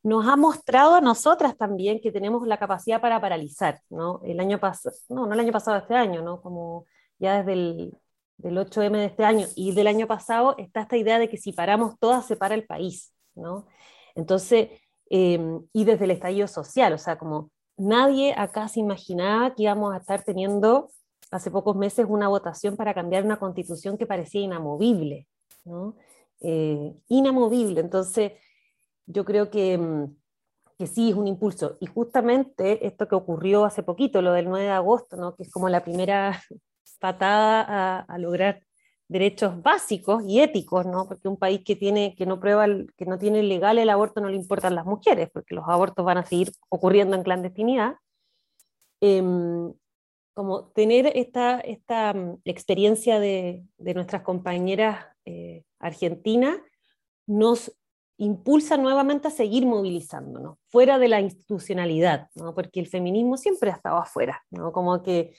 nos 0.02 0.26
ha 0.26 0.36
mostrado 0.36 0.94
a 0.94 1.00
nosotras 1.00 1.56
también 1.56 2.00
que 2.00 2.12
tenemos 2.12 2.46
la 2.46 2.58
capacidad 2.58 3.00
para 3.00 3.20
paralizar, 3.20 3.80
¿no? 3.90 4.20
El 4.24 4.38
año 4.40 4.60
pasado, 4.60 4.94
no, 5.08 5.26
no 5.26 5.34
el 5.34 5.40
año 5.40 5.52
pasado, 5.52 5.78
este 5.78 5.94
año, 5.94 6.22
¿no? 6.22 6.40
Como 6.40 6.86
ya 7.18 7.38
desde 7.38 7.52
el 7.54 7.98
del 8.42 8.56
8M 8.58 8.98
de 8.98 9.04
este 9.06 9.24
año 9.24 9.46
y 9.54 9.72
del 9.72 9.86
año 9.86 10.06
pasado 10.06 10.54
está 10.58 10.82
esta 10.82 10.96
idea 10.96 11.18
de 11.18 11.28
que 11.28 11.36
si 11.36 11.52
paramos 11.52 11.98
todas 11.98 12.26
se 12.26 12.36
para 12.36 12.54
el 12.54 12.64
país, 12.64 13.12
¿no? 13.34 13.66
Entonces, 14.14 14.70
Em, 15.10 15.66
y 15.72 15.84
desde 15.84 16.04
el 16.04 16.12
estallido 16.12 16.46
social, 16.46 16.92
o 16.92 16.98
sea, 16.98 17.18
como 17.18 17.50
nadie 17.76 18.32
acá 18.36 18.68
se 18.68 18.78
imaginaba 18.78 19.54
que 19.54 19.64
íbamos 19.64 19.92
a 19.92 19.96
estar 19.96 20.22
teniendo 20.22 20.88
hace 21.32 21.50
pocos 21.50 21.76
meses 21.76 22.06
una 22.08 22.28
votación 22.28 22.76
para 22.76 22.94
cambiar 22.94 23.24
una 23.24 23.38
constitución 23.38 23.98
que 23.98 24.06
parecía 24.06 24.40
inamovible, 24.40 25.26
¿no? 25.64 25.96
Eh, 26.40 26.94
inamovible, 27.08 27.80
entonces 27.80 28.32
yo 29.06 29.24
creo 29.24 29.50
que, 29.50 29.74
em, 29.74 30.14
que 30.78 30.86
sí 30.86 31.10
es 31.10 31.16
un 31.16 31.26
impulso. 31.26 31.76
Y 31.80 31.86
justamente 31.86 32.86
esto 32.86 33.08
que 33.08 33.16
ocurrió 33.16 33.64
hace 33.64 33.82
poquito, 33.82 34.22
lo 34.22 34.32
del 34.32 34.48
9 34.48 34.66
de 34.66 34.70
agosto, 34.70 35.16
¿no? 35.16 35.34
que 35.34 35.42
es 35.42 35.50
como 35.50 35.68
la 35.68 35.82
primera 35.84 36.30
patada 37.00 37.62
a, 37.62 38.00
a 38.00 38.18
lograr 38.18 38.62
derechos 39.10 39.60
básicos 39.60 40.22
y 40.24 40.40
éticos, 40.40 40.86
¿no? 40.86 41.08
Porque 41.08 41.26
un 41.26 41.36
país 41.36 41.62
que, 41.64 41.74
tiene, 41.74 42.14
que, 42.14 42.26
no 42.26 42.38
prueba 42.38 42.66
que 42.96 43.06
no 43.06 43.18
tiene 43.18 43.42
legal 43.42 43.76
el 43.78 43.90
aborto 43.90 44.20
no 44.20 44.28
le 44.28 44.36
importan 44.36 44.76
las 44.76 44.86
mujeres, 44.86 45.28
porque 45.32 45.56
los 45.56 45.66
abortos 45.66 46.04
van 46.04 46.18
a 46.18 46.24
seguir 46.24 46.52
ocurriendo 46.68 47.16
en 47.16 47.24
clandestinidad. 47.24 47.96
Em, 49.00 49.74
como 50.32 50.68
tener 50.68 51.10
esta, 51.16 51.58
esta 51.58 52.14
mm, 52.14 52.38
experiencia 52.44 53.18
de, 53.18 53.64
de, 53.78 53.94
nuestras 53.94 54.22
compañeras 54.22 55.04
eh, 55.24 55.64
argentinas 55.80 56.58
nos 57.26 57.72
impulsa 58.16 58.76
nuevamente 58.76 59.26
a 59.26 59.32
seguir 59.32 59.66
movilizándonos, 59.66 60.56
fuera 60.68 61.00
de 61.00 61.08
la 61.08 61.20
institucionalidad, 61.20 62.28
¿no? 62.36 62.54
porque 62.54 62.78
el 62.78 62.86
feminismo 62.86 63.36
siempre 63.36 63.70
ha 63.70 63.74
estado 63.74 63.96
afuera, 63.96 64.44
¿no? 64.50 64.70
como 64.70 65.02
que 65.02 65.34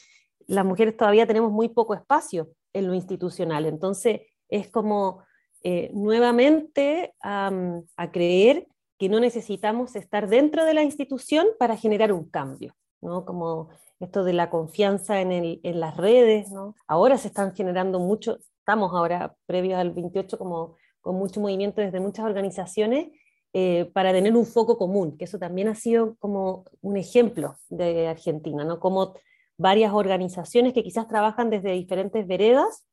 las 0.48 0.66
mujeres 0.66 0.98
todavía 0.98 1.26
tenemos 1.26 1.52
muy 1.52 1.70
poco 1.70 1.94
espacio 1.94 2.50
en 2.74 2.88
lo 2.88 2.94
institucional. 2.94 3.66
Entonces, 3.66 4.22
es 4.50 4.70
como 4.70 5.24
eh, 5.64 5.92
nuevamente 5.94 7.14
a 7.22 8.12
creer 8.12 8.68
que 9.02 9.10
no 9.10 9.20
necesitamos 9.20 9.96
estar 9.96 10.30
dentro 10.30 10.64
de 10.64 10.76
la 10.76 10.84
institución 10.84 11.48
para 11.58 11.76
generar 11.76 12.14
un 12.14 12.30
cambio, 12.30 12.76
¿no? 13.02 13.26
Como 13.26 13.70
esto 14.00 14.24
de 14.24 14.34
la 14.34 14.50
confianza 14.50 15.22
en, 15.22 15.32
el, 15.32 15.60
en 15.64 15.80
las 15.80 15.98
redes, 15.98 16.52
¿no? 16.52 16.76
Ahora 16.88 17.18
se 17.18 17.30
están 17.30 17.56
generando 17.56 18.00
mucho, 18.00 18.38
estamos 18.60 18.92
ahora 18.94 19.36
previos 19.48 19.80
al 19.80 19.92
28 19.92 20.38
como 20.38 20.78
con 21.02 21.16
mucho 21.16 21.42
movimiento 21.42 21.82
desde 21.82 22.00
muchas 22.00 22.26
organizaciones 22.26 23.10
eh, 23.54 23.90
para 23.94 24.12
tener 24.14 24.36
un 24.36 24.46
foco 24.46 24.78
común, 24.78 25.18
que 25.18 25.26
eso 25.26 25.40
también 25.40 25.68
ha 25.68 25.76
sido 25.76 26.16
como 26.20 26.66
un 26.82 26.96
ejemplo 26.96 27.58
de 27.70 28.08
Argentina, 28.08 28.64
¿no? 28.64 28.80
Como 28.80 29.16
varias 29.62 29.94
organizaciones 29.94 30.74
que 30.74 30.84
quizás 30.84 31.08
trabajan 31.08 31.50
desde 31.50 31.72
diferentes 31.72 32.28
veredas. 32.28 32.88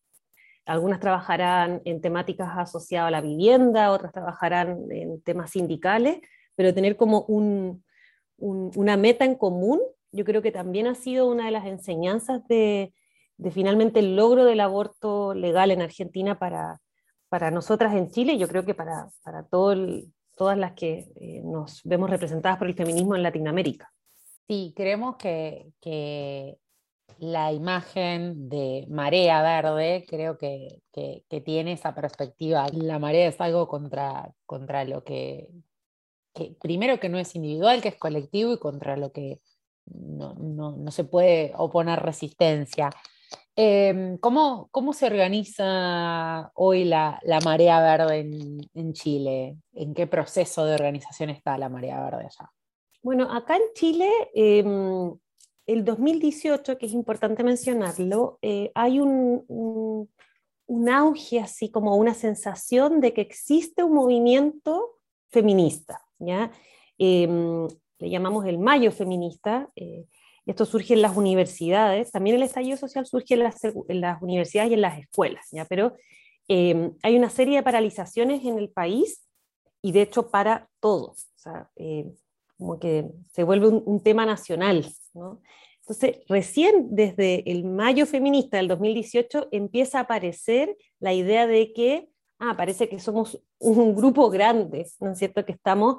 Algunas 0.66 1.00
trabajarán 1.00 1.80
en 1.86 2.00
temáticas 2.02 2.50
asociadas 2.56 3.08
a 3.08 3.10
la 3.10 3.22
vivienda, 3.22 3.90
otras 3.90 4.12
trabajarán 4.12 4.84
en 4.90 5.22
temas 5.22 5.50
sindicales, 5.50 6.20
pero 6.54 6.74
tener 6.74 6.96
como 6.96 7.24
una 8.36 8.96
meta 8.96 9.24
en 9.24 9.34
común, 9.34 9.80
yo 10.12 10.24
creo 10.24 10.42
que 10.42 10.52
también 10.52 10.86
ha 10.86 10.94
sido 10.94 11.26
una 11.26 11.46
de 11.46 11.52
las 11.52 11.66
enseñanzas 11.66 12.46
de, 12.48 12.92
finalmente 13.50 14.00
el 14.00 14.14
logro 14.14 14.44
del 14.44 14.60
aborto 14.60 15.32
legal 15.32 15.70
en 15.70 15.80
Argentina 15.80 16.38
para, 16.38 16.80
para 17.30 17.50
nosotras 17.50 17.94
en 17.94 18.10
Chile, 18.10 18.34
y 18.34 18.38
yo 18.38 18.48
creo 18.48 18.66
que 18.66 18.74
para, 18.74 19.08
para 19.22 19.44
todas 19.44 20.58
las 20.58 20.72
que 20.72 21.10
eh, 21.16 21.40
nos 21.44 21.80
vemos 21.84 22.10
representadas 22.10 22.58
por 22.58 22.66
el 22.66 22.74
feminismo 22.74 23.16
en 23.16 23.22
Latinoamérica. 23.22 23.90
Sí, 24.48 24.72
creemos 24.74 25.16
que, 25.16 26.58
la 27.18 27.52
imagen 27.52 28.48
de 28.48 28.86
marea 28.88 29.42
verde 29.42 30.06
creo 30.08 30.38
que, 30.38 30.80
tiene 31.44 31.72
esa 31.72 31.94
perspectiva. 31.94 32.66
La 32.72 32.98
marea 32.98 33.28
es 33.28 33.40
algo 33.40 33.68
contra, 33.68 34.32
contra 34.46 34.84
lo 34.84 35.04
que, 35.04 35.48
primero 36.60 37.00
que 37.00 37.08
no 37.10 37.18
es 37.18 37.34
individual, 37.34 37.82
que 37.82 37.88
es 37.88 37.96
colectivo 37.96 38.52
y 38.54 38.58
contra 38.58 38.96
lo 38.96 39.12
que 39.12 39.40
no, 39.86 40.90
se 40.90 41.04
puede 41.04 41.52
oponer 41.56 42.00
resistencia. 42.00 42.90
Em, 43.56 44.18
¿cómo, 44.18 44.70
se 44.94 45.06
organiza 45.06 46.52
hoy 46.54 46.84
la, 46.84 47.20
marea 47.44 47.80
verde 47.82 48.20
en, 48.20 48.60
en 48.74 48.92
Chile? 48.94 49.58
¿En 49.74 49.94
qué 49.94 50.06
proceso 50.06 50.64
de 50.64 50.74
organización 50.74 51.30
está 51.30 51.58
la 51.58 51.68
marea 51.68 52.00
verde 52.02 52.26
allá? 52.26 52.50
Bueno, 53.02 53.30
acá 53.30 53.56
en 53.56 53.62
Chile, 53.74 54.10
em, 54.34 55.14
el 55.66 55.84
2018, 55.84 56.78
que 56.78 56.86
es 56.86 56.92
importante 56.92 57.44
mencionarlo, 57.44 58.38
eh, 58.42 58.70
hay 58.74 59.00
un, 59.00 59.44
un, 60.66 60.88
auge, 60.88 61.40
así 61.40 61.70
como 61.70 61.96
una 61.96 62.14
sensación 62.14 63.00
de 63.00 63.12
que 63.12 63.20
existe 63.20 63.82
un 63.82 63.94
movimiento 63.94 64.96
feminista, 65.30 66.00
¿ya? 66.18 66.50
Em, 66.98 67.68
le 67.98 68.10
llamamos 68.10 68.46
el 68.46 68.58
Mayo 68.58 68.92
feminista. 68.92 69.70
Eh, 69.76 70.06
esto 70.46 70.64
surge 70.64 70.94
en 70.94 71.02
las 71.02 71.16
universidades, 71.16 72.10
también 72.10 72.36
el 72.36 72.42
estallido 72.42 72.78
social 72.78 73.06
surge 73.06 73.34
en 73.34 73.40
las, 73.40 74.22
universidades 74.22 74.70
y 74.70 74.74
en 74.74 74.80
las 74.80 74.98
escuelas, 74.98 75.46
¿ya? 75.52 75.66
pero 75.66 75.94
em, 76.48 76.94
hay 77.02 77.16
una 77.16 77.28
serie 77.28 77.56
de 77.56 77.62
paralizaciones 77.62 78.42
en 78.44 78.58
el 78.58 78.70
país 78.70 79.28
y 79.82 79.92
de 79.92 80.02
hecho 80.02 80.30
para 80.30 80.70
todos. 80.80 81.28
Eh, 81.76 82.06
como 82.58 82.78
que 82.78 83.06
se 83.32 83.44
vuelve 83.44 83.68
un, 83.68 84.02
tema 84.02 84.26
nacional. 84.26 84.86
¿no? 85.14 85.40
Entonces, 85.80 86.18
recién 86.28 86.88
desde 86.90 87.50
el 87.50 87.64
mayo 87.64 88.04
feminista 88.04 88.58
del 88.58 88.68
2018 88.68 89.48
empieza 89.52 89.98
a 89.98 90.02
aparecer 90.02 90.76
la 90.98 91.14
idea 91.14 91.46
de 91.46 91.72
que, 91.72 92.08
ah, 92.38 92.56
parece 92.56 92.88
que 92.88 92.98
somos 92.98 93.40
un 93.58 93.94
grupo 93.94 94.28
grande, 94.28 94.86
¿no 95.00 95.12
es 95.12 95.18
cierto?, 95.18 95.44
que 95.44 95.52
estamos 95.52 95.98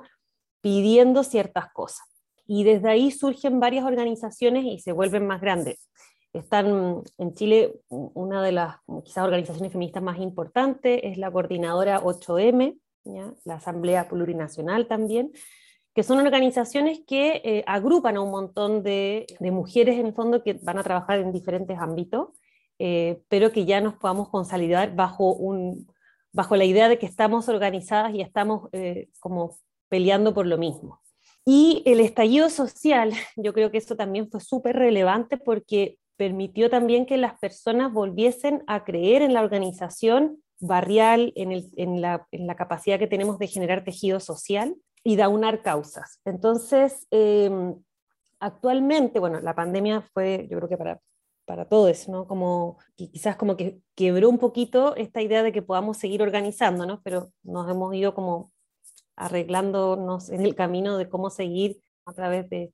pidiendo 0.61 1.23
ciertas 1.23 1.71
cosas. 1.73 2.05
y 2.51 2.63
desde 2.63 2.89
ahí 2.89 3.11
surgen 3.11 3.59
varias 3.59 3.85
organizaciones 3.85 4.65
y 4.65 4.79
se 4.79 4.91
vuelven 4.91 5.27
más 5.27 5.39
grandes. 5.39 5.87
Están 6.33 7.03
en 7.19 7.33
Chile 7.35 7.79
una 7.89 8.41
de 8.43 8.51
las 8.51 8.77
quizás 9.03 9.23
organizaciones 9.23 9.71
feministas 9.71 10.01
más 10.01 10.17
importantes, 10.17 10.99
es 11.03 11.19
la 11.19 11.31
coordinadora 11.31 12.01
8M, 12.01 12.75
la 13.45 13.53
Asamblea 13.53 14.09
Plurinacional 14.09 14.87
también, 14.87 15.31
que 15.93 16.03
son 16.03 16.19
organizaciones 16.19 17.01
que 17.05 17.41
eh, 17.43 17.63
agrupan 17.67 18.17
a 18.17 18.21
un 18.21 18.31
montón 18.31 18.83
de, 18.83 19.25
mujeres 19.39 19.97
en 19.97 20.07
el 20.07 20.13
fondo 20.13 20.43
que 20.43 20.53
van 20.53 20.77
a 20.77 20.83
trabajar 20.83 21.19
en 21.19 21.31
diferentes 21.31 21.77
ámbitos, 21.79 22.29
eh, 22.77 23.21
pero 23.27 23.51
que 23.51 23.65
ya 23.65 23.81
nos 23.81 23.95
podamos 23.95 24.29
consolidar 24.29 24.95
bajo, 24.95 25.33
un, 25.33 25.87
bajo 26.31 26.55
la 26.55 26.65
idea 26.65 26.89
de 26.89 26.99
que 26.99 27.05
estamos 27.05 27.49
organizadas 27.49 28.13
y 28.13 28.21
estamos 28.21 28.69
eh, 28.71 29.09
como 29.19 29.57
peleando 29.89 30.33
por 30.33 30.45
lo 30.45 30.57
mismo. 30.57 31.01
Y 31.45 31.81
el 31.85 31.99
estallido 31.99 32.49
social, 32.49 33.11
yo 33.35 33.53
creo 33.53 33.71
que 33.71 33.79
eso 33.79 33.95
también 33.95 34.29
fue 34.29 34.39
súper 34.39 34.75
relevante 34.75 35.37
porque 35.37 35.97
permitió 36.15 36.69
también 36.69 37.05
que 37.05 37.17
las 37.17 37.39
personas 37.39 37.91
volviesen 37.91 38.63
a 38.67 38.83
creer 38.83 39.21
en 39.21 39.33
la 39.33 39.41
organización 39.41 40.43
barrial, 40.59 41.31
en, 41.35 41.53
el, 41.53 41.69
en, 41.77 42.01
la, 42.01 42.27
en 42.31 42.45
la, 42.45 42.55
capacidad 42.55 42.99
que 42.99 43.07
tenemos 43.07 43.39
de 43.39 43.47
generar 43.47 43.85
tejido 43.85 44.19
social 44.19 44.75
y 45.03 45.15
de 45.15 45.23
aunar 45.23 45.61
causas. 45.61 46.19
Entonces, 46.25 47.07
em, 47.11 47.75
actualmente, 48.39 49.19
bueno, 49.19 49.39
la 49.41 49.55
pandemia 49.55 50.01
fue, 50.13 50.47
yo 50.49 50.57
creo 50.57 50.69
que 50.69 50.77
para, 50.77 51.01
para 51.45 51.65
todos, 51.65 52.07
¿no? 52.09 52.27
Como 52.27 52.77
quizás 52.95 53.35
como 53.35 53.57
que 53.57 53.79
quebró 53.95 54.29
un 54.29 54.37
poquito 54.37 54.95
esta 54.95 55.21
idea 55.21 55.43
de 55.43 55.51
que 55.51 55.61
podamos 55.61 55.97
seguir 55.97 56.21
organizando, 56.21 56.85
¿no? 56.85 57.01
Pero 57.03 57.29
nos 57.43 57.69
hemos 57.69 57.93
ido 57.95 58.13
como 58.13 58.51
arreglándonos 59.15 60.29
en 60.29 60.41
el 60.41 60.55
camino 60.55 60.97
de 60.97 61.09
cómo 61.09 61.29
seguir 61.29 61.81
a 62.05 62.13
través 62.13 62.49
de, 62.49 62.73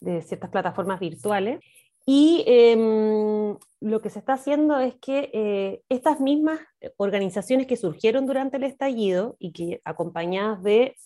de 0.00 0.22
ciertas 0.22 0.50
plataformas 0.50 1.00
virtuales. 1.00 1.60
Y 2.04 2.42
em, 2.46 3.56
lo 3.80 4.00
que 4.02 4.10
se 4.10 4.18
está 4.18 4.34
haciendo 4.34 4.78
es 4.80 4.96
que 4.96 5.30
eh, 5.32 5.82
estas 5.88 6.20
mismas 6.20 6.60
organizaciones 6.96 7.66
que 7.66 7.76
surgieron 7.76 8.26
durante 8.26 8.56
el 8.56 8.64
estallido 8.64 9.36
y 9.38 9.52
que 9.52 9.80
acompañadas 9.84 10.62
de 10.62 10.96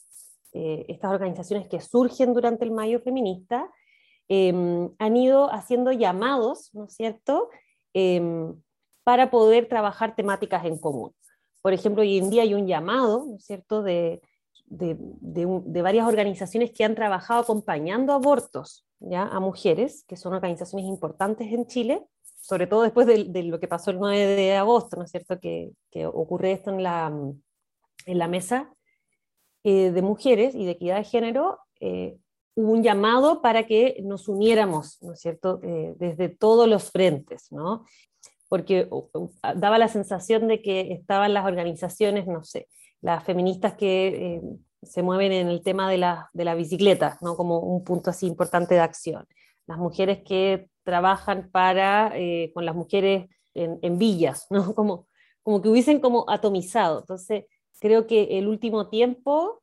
eh, 0.58 0.86
estas 0.88 1.12
organizaciones 1.12 1.68
que 1.68 1.82
surgen 1.82 2.32
durante 2.32 2.64
el 2.64 2.70
Mayo 2.70 2.98
Feminista, 3.00 3.70
em, 4.26 4.88
han 4.98 5.14
ido 5.14 5.52
haciendo 5.52 5.92
llamados, 5.92 6.70
¿no 6.72 6.86
es 6.86 6.94
cierto?, 6.94 7.50
em, 7.92 8.54
para 9.04 9.30
poder 9.30 9.68
trabajar 9.68 10.16
temáticas 10.16 10.64
en 10.64 10.78
común. 10.78 11.12
Por 11.60 11.74
ejemplo, 11.74 12.00
hoy 12.00 12.16
en 12.16 12.30
día 12.30 12.42
hay 12.42 12.54
un 12.54 12.66
llamado, 12.66 13.26
¿no 13.26 13.36
es 13.36 13.44
cierto?, 13.44 13.82
de, 13.82 14.22
de, 14.64 14.96
de, 14.98 15.82
varias 15.82 16.08
organizaciones 16.08 16.72
que 16.72 16.84
han 16.84 16.94
trabajado 16.94 17.42
acompañando 17.42 18.14
abortos 18.14 18.86
¿ya? 18.98 19.24
a 19.24 19.38
mujeres, 19.40 20.04
que 20.08 20.16
son 20.16 20.32
organizaciones 20.32 20.86
importantes 20.88 21.52
en 21.52 21.66
Chile, 21.66 22.02
sobre 22.40 22.66
todo 22.66 22.82
después 22.82 23.06
de, 23.06 23.24
de 23.24 23.42
lo 23.42 23.60
que 23.60 23.68
pasó 23.68 23.90
el 23.90 23.98
9 23.98 24.36
de 24.36 24.56
agosto, 24.56 24.96
¿no 24.96 25.04
es 25.04 25.10
cierto?, 25.10 25.38
que, 25.38 25.72
que 25.90 26.06
ocurre 26.06 26.52
esto 26.52 26.70
en 26.70 26.82
la, 26.82 27.12
en 28.06 28.18
la 28.18 28.26
mesa 28.26 28.72
eh, 29.68 29.90
de 29.90 30.00
mujeres 30.00 30.54
y 30.54 30.64
de 30.64 30.70
equidad 30.70 30.98
de 30.98 31.02
género, 31.02 31.58
eh, 31.80 32.16
hubo 32.54 32.70
un 32.70 32.84
llamado 32.84 33.42
para 33.42 33.66
que 33.66 33.96
nos 34.04 34.28
uniéramos, 34.28 35.02
¿no 35.02 35.14
es 35.14 35.20
cierto?, 35.20 35.58
eh, 35.64 35.92
desde 35.98 36.28
todos 36.28 36.68
los 36.68 36.92
frentes, 36.92 37.50
¿no? 37.50 37.84
Porque 38.48 38.88
daba 39.56 39.78
la 39.78 39.88
sensación 39.88 40.46
de 40.46 40.62
que 40.62 40.92
estaban 40.92 41.34
las 41.34 41.46
organizaciones, 41.46 42.28
no 42.28 42.44
sé, 42.44 42.68
las 43.00 43.24
feministas 43.24 43.74
que 43.74 44.40
se 44.84 45.02
mueven 45.02 45.32
en 45.32 45.48
el 45.48 45.64
tema 45.64 45.90
de 45.90 45.98
la, 45.98 46.30
de 46.32 46.44
la 46.44 46.54
bicicleta, 46.54 47.18
¿no? 47.20 47.34
como 47.34 47.58
un 47.58 47.82
punto 47.82 48.10
así 48.10 48.28
importante 48.28 48.74
de 48.74 48.80
acción. 48.80 49.26
Las 49.66 49.78
mujeres 49.78 50.22
que 50.24 50.68
trabajan 50.84 51.50
para, 51.50 52.12
con 52.54 52.64
las 52.64 52.76
mujeres 52.76 53.28
en, 53.52 53.80
en, 53.82 53.98
villas, 53.98 54.46
¿no? 54.48 54.74
como, 54.76 55.08
como 55.42 55.60
que 55.60 55.68
hubiesen 55.68 55.98
como 55.98 56.24
atomizado. 56.30 57.00
Entonces, 57.00 57.46
creo 57.80 58.06
que 58.06 58.38
el 58.38 58.48
último 58.48 58.88
tiempo 58.88 59.62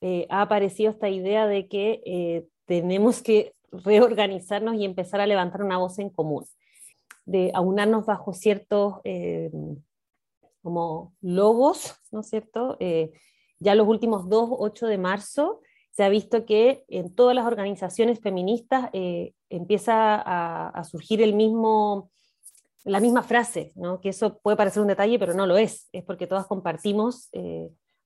eh, 0.00 0.26
ha 0.28 0.42
aparecido 0.42 0.90
esta 0.90 1.08
idea 1.08 1.46
de 1.46 1.66
que 1.66 2.02
eh, 2.04 2.46
tenemos 2.66 3.22
que 3.22 3.54
reorganizarnos 3.72 4.74
y 4.76 4.84
empezar 4.84 5.20
a 5.20 5.26
levantar 5.26 5.62
una 5.62 5.78
voz 5.78 5.98
en 5.98 6.10
común, 6.10 6.44
de 7.24 7.50
aunarnos 7.54 8.04
bajo 8.04 8.34
ciertos 8.34 8.96
eh, 9.04 9.50
como 10.62 11.14
logos, 11.20 11.94
¿no 12.10 12.20
es 12.20 12.28
cierto? 12.28 12.76
ya 13.60 13.74
los 13.74 13.88
últimos 13.88 14.28
2, 14.28 14.50
8 14.58 14.86
de 14.86 14.98
marzo, 14.98 15.60
se 15.90 16.04
ha 16.04 16.08
visto 16.08 16.44
que 16.44 16.84
en 16.88 17.14
todas 17.14 17.34
las 17.34 17.46
organizaciones 17.46 18.20
feministas 18.20 18.90
empieza 19.48 20.20
a, 20.20 20.84
surgir 20.84 21.22
el 21.22 21.34
mismo, 21.34 22.10
la 22.84 23.00
misma 23.00 23.22
frase, 23.22 23.72
¿no? 23.76 24.00
que 24.00 24.10
eso 24.10 24.38
puede 24.38 24.56
parecer 24.56 24.82
un 24.82 24.88
detalle, 24.88 25.18
pero 25.18 25.34
no 25.34 25.46
lo 25.46 25.56
es, 25.56 25.88
es 25.92 26.04
porque 26.04 26.26
todas 26.26 26.46
compartimos 26.46 27.30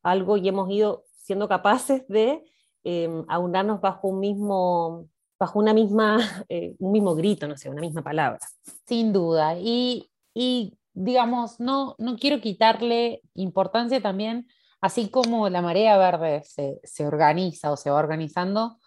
algo 0.02 0.36
y 0.36 0.48
hemos 0.48 0.70
ido 0.70 1.04
siendo 1.28 1.48
capaces 1.48 2.06
de 2.08 2.42
eh, 2.84 3.24
aunarnos 3.28 3.80
bajo 3.80 4.08
un 4.08 4.20
mismo, 4.20 5.08
bajo 5.38 5.58
una 5.58 5.74
misma, 5.74 6.18
eh, 6.48 6.74
un 6.78 6.92
mismo 6.92 7.14
grito, 7.14 7.46
no 7.46 7.56
sé, 7.56 7.68
una 7.68 7.82
misma 7.82 8.02
palabra. 8.02 8.38
Sin 8.86 9.12
duda. 9.12 9.56
Y, 9.58 10.10
y 10.32 10.78
digamos, 10.94 11.60
no, 11.60 11.94
no 11.98 12.16
quiero 12.16 12.40
quitarle 12.40 13.20
importancia 13.34 14.00
también, 14.00 14.48
así 14.80 15.10
como 15.10 15.48
la 15.48 15.60
marea 15.60 15.98
verde 15.98 16.42
se, 16.44 16.80
se 16.82 17.06
organiza 17.06 17.72
o 17.72 17.76
se 17.76 17.90
va 17.90 17.98
organizando, 17.98 18.78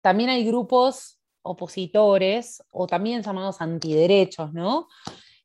también 0.00 0.30
hay 0.30 0.44
grupos 0.44 1.20
opositores 1.42 2.62
o 2.70 2.86
también 2.86 3.22
llamados 3.22 3.60
antiderechos, 3.60 4.52
¿no? 4.52 4.88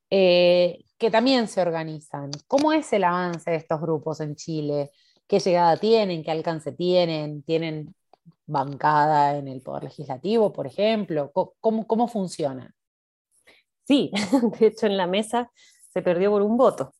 Eh, 0.09 0.83
que 0.97 1.11
también 1.11 1.47
se 1.47 1.61
organizan. 1.61 2.31
¿Cómo 2.47 2.73
es 2.73 2.91
el 2.93 3.03
avance 3.03 3.51
de 3.51 3.57
estos 3.57 3.79
grupos 3.79 4.19
en 4.19 4.35
Chile? 4.35 4.91
qué 5.29 5.39
llegada 5.39 5.77
tienen, 5.77 6.23
qué 6.23 6.31
alcance 6.31 6.71
tienen, 6.73 7.43
tienen 7.43 7.95
bancada 8.47 9.37
en 9.37 9.47
el 9.47 9.61
Poder 9.61 9.83
Legislativo, 9.83 10.51
por 10.51 10.65
ejemplo, 10.67 11.31
¿cómo, 11.61 11.85
cómo 11.87 12.07
funciona? 12.07 12.73
Sí, 13.87 14.11
de 14.59 14.67
hecho 14.67 14.87
en 14.87 14.97
la 14.97 15.07
mesa 15.07 15.51
se 15.93 16.01
perdió 16.01 16.31
por 16.31 16.41
un 16.41 16.57
voto. 16.57 16.93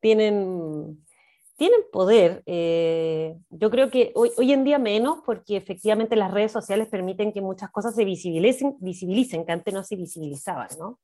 Tienen, 0.00 1.04
tienen 1.56 1.80
poder. 1.92 2.42
Eh, 2.46 3.36
yo 3.50 3.70
creo 3.70 3.90
que 3.90 4.12
hoy, 4.14 4.30
hoy, 4.38 4.52
en 4.52 4.64
día 4.64 4.78
menos, 4.78 5.18
porque 5.24 5.56
efectivamente 5.56 6.16
las 6.16 6.30
redes 6.30 6.52
sociales 6.52 6.88
permiten 6.88 7.32
que 7.32 7.42
muchas 7.42 7.70
cosas 7.70 7.94
se 7.94 8.04
visibilicen, 8.04 8.76
visibilicen 8.80 9.44
que 9.44 9.52
antes 9.52 9.74
no 9.74 9.84
se 9.84 9.96
visibilizaban. 9.96 10.68
¿no? 10.78 10.98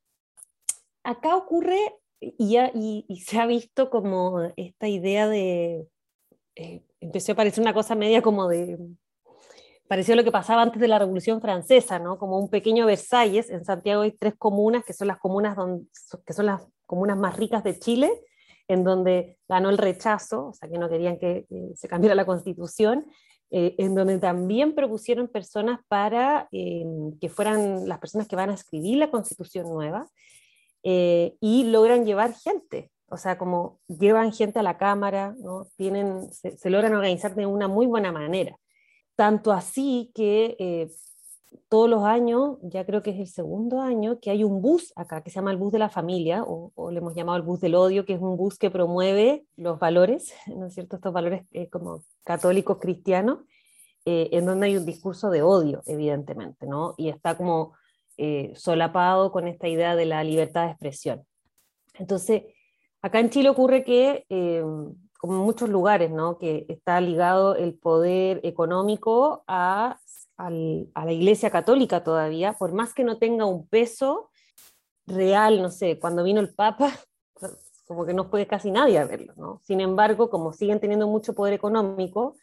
Acá 1.04 1.36
ocurre, 1.36 1.80
y, 2.20 2.56
y, 2.56 3.04
y 3.08 3.20
se 3.20 3.38
ha 3.38 3.46
visto 3.46 3.90
como 3.90 4.40
esta 4.56 4.88
idea 4.88 5.28
de, 5.28 5.88
eh, 6.54 6.82
empezó 7.00 7.32
a 7.32 7.36
parecer 7.36 7.62
una 7.62 7.74
cosa 7.74 7.94
media 7.94 8.22
como 8.22 8.48
de, 8.48 8.78
pareció 9.88 10.14
lo 10.16 10.24
que 10.24 10.32
pasaba 10.32 10.62
antes 10.62 10.80
de 10.80 10.88
la 10.88 10.98
Revolución 10.98 11.40
Francesa, 11.40 11.98
¿no? 11.98 12.18
Como 12.18 12.38
un 12.38 12.48
pequeño 12.48 12.86
Versalles. 12.86 13.50
En 13.50 13.64
Santiago 13.64 14.02
hay 14.02 14.12
tres 14.12 14.34
comunas 14.38 14.84
que 14.84 14.92
son 14.92 15.08
las 15.08 15.18
comunas 15.18 15.56
donde, 15.56 15.86
que 16.26 16.32
son 16.32 16.46
las 16.46 16.62
comunas 16.86 17.18
más 17.18 17.36
ricas 17.36 17.64
de 17.64 17.78
Chile, 17.78 18.10
en 18.68 18.84
donde 18.84 19.38
ganó 19.48 19.70
el 19.70 19.78
rechazo, 19.78 20.48
o 20.48 20.52
sea 20.54 20.68
que 20.68 20.78
no 20.78 20.88
querían 20.88 21.18
que, 21.18 21.46
se 21.74 21.88
cambiara 21.88 22.14
la 22.14 22.26
Constitución, 22.26 23.06
eh, 23.50 23.74
en 23.78 23.94
donde 23.94 24.18
también 24.18 24.74
propusieron 24.74 25.28
personas 25.28 25.80
para 25.88 26.48
eh, 26.52 26.84
que 27.20 27.28
fueran 27.28 27.86
las 27.88 27.98
personas 27.98 28.28
que 28.28 28.36
van 28.36 28.50
a 28.50 28.54
escribir 28.54 28.96
la 28.98 29.10
Constitución 29.10 29.68
nueva 29.68 30.08
y 30.82 31.64
logran 31.64 32.04
llevar 32.04 32.34
gente 32.34 32.92
o 33.12 33.18
sea, 33.18 33.36
como 33.36 33.78
llevan 33.88 34.32
gente 34.32 34.58
a 34.58 34.62
la 34.62 34.78
cámara, 34.78 35.34
¿no? 35.38 35.66
Tienen, 35.76 36.32
se, 36.32 36.70
logran 36.70 36.94
organizar 36.94 37.34
de 37.34 37.44
una 37.44 37.68
muy 37.68 37.84
buena 37.84 38.10
manera. 38.10 38.56
Tanto 39.16 39.52
así 39.52 40.10
que 40.14 40.56
eh, 40.58 40.90
todos 41.68 41.90
los 41.90 42.04
años, 42.04 42.56
ya 42.62 42.86
creo 42.86 43.02
que 43.02 43.10
es 43.10 43.18
el 43.18 43.26
segundo 43.26 43.82
año, 43.82 44.18
que 44.18 44.30
hay 44.30 44.44
un 44.44 44.62
bus 44.62 44.94
acá 44.96 45.22
que 45.22 45.28
se 45.28 45.34
llama 45.34 45.50
el 45.50 45.58
bus 45.58 45.72
de 45.72 45.78
la 45.78 45.90
familia, 45.90 46.42
o, 46.42 46.90
le 46.90 47.00
hemos 47.00 47.14
llamado 47.14 47.36
el 47.36 47.42
bus 47.42 47.60
del 47.60 47.74
odio, 47.74 48.06
que 48.06 48.14
es 48.14 48.20
un 48.22 48.38
bus 48.38 48.56
que 48.56 48.70
promueve 48.70 49.44
los 49.56 49.78
valores, 49.78 50.32
¿no 50.46 50.64
es 50.64 50.72
cierto? 50.72 50.96
Estos 50.96 51.12
valores 51.12 51.44
eh, 51.52 51.68
como 51.68 52.04
católicos 52.24 52.78
cristianos, 52.80 53.40
eh, 54.06 54.30
en 54.32 54.46
donde 54.46 54.68
hay 54.68 54.78
un 54.78 54.86
discurso 54.86 55.28
de 55.28 55.42
odio, 55.42 55.82
evidentemente, 55.84 56.66
¿no? 56.66 56.94
Y 56.96 57.10
está 57.10 57.36
como 57.36 57.74
solapado 58.54 59.32
con 59.32 59.48
esta 59.48 59.68
idea 59.68 59.96
de 59.96 60.06
la 60.06 60.22
libertad 60.24 60.64
de 60.64 60.70
expresión. 60.70 61.24
Entonces, 61.94 62.42
Acá 63.02 63.18
en 63.18 63.30
Chile 63.30 63.48
ocurre 63.48 63.82
que, 63.82 64.24
eh, 64.28 64.62
como 65.18 65.34
en 65.34 65.40
muchos 65.40 65.68
lugares, 65.68 66.12
¿no? 66.12 66.38
que 66.38 66.66
está 66.68 67.00
ligado 67.00 67.56
el 67.56 67.74
poder 67.74 68.40
económico 68.44 69.42
a, 69.48 69.98
la 70.38 71.12
Iglesia 71.12 71.50
Católica 71.50 72.02
todavía, 72.02 72.54
por 72.54 72.72
más 72.72 72.94
que 72.94 73.04
no 73.04 73.18
tenga 73.18 73.44
un 73.44 73.68
peso 73.68 74.30
real, 75.06 75.62
no 75.62 75.70
sé, 75.70 76.00
cuando 76.00 76.24
vino 76.24 76.40
el 76.40 76.52
Papa, 76.52 76.92
como 77.86 78.04
que 78.04 78.14
no 78.14 78.28
puede 78.28 78.48
casi 78.48 78.72
nadie 78.72 78.98
a 78.98 79.04
verlo. 79.04 79.34
¿no? 79.36 79.60
Sin 79.62 79.80
embargo, 79.80 80.30
como 80.30 80.52
siguen 80.52 80.80
teniendo 80.80 81.06
mucho 81.06 81.34
poder 81.34 81.54
económico, 81.54 82.36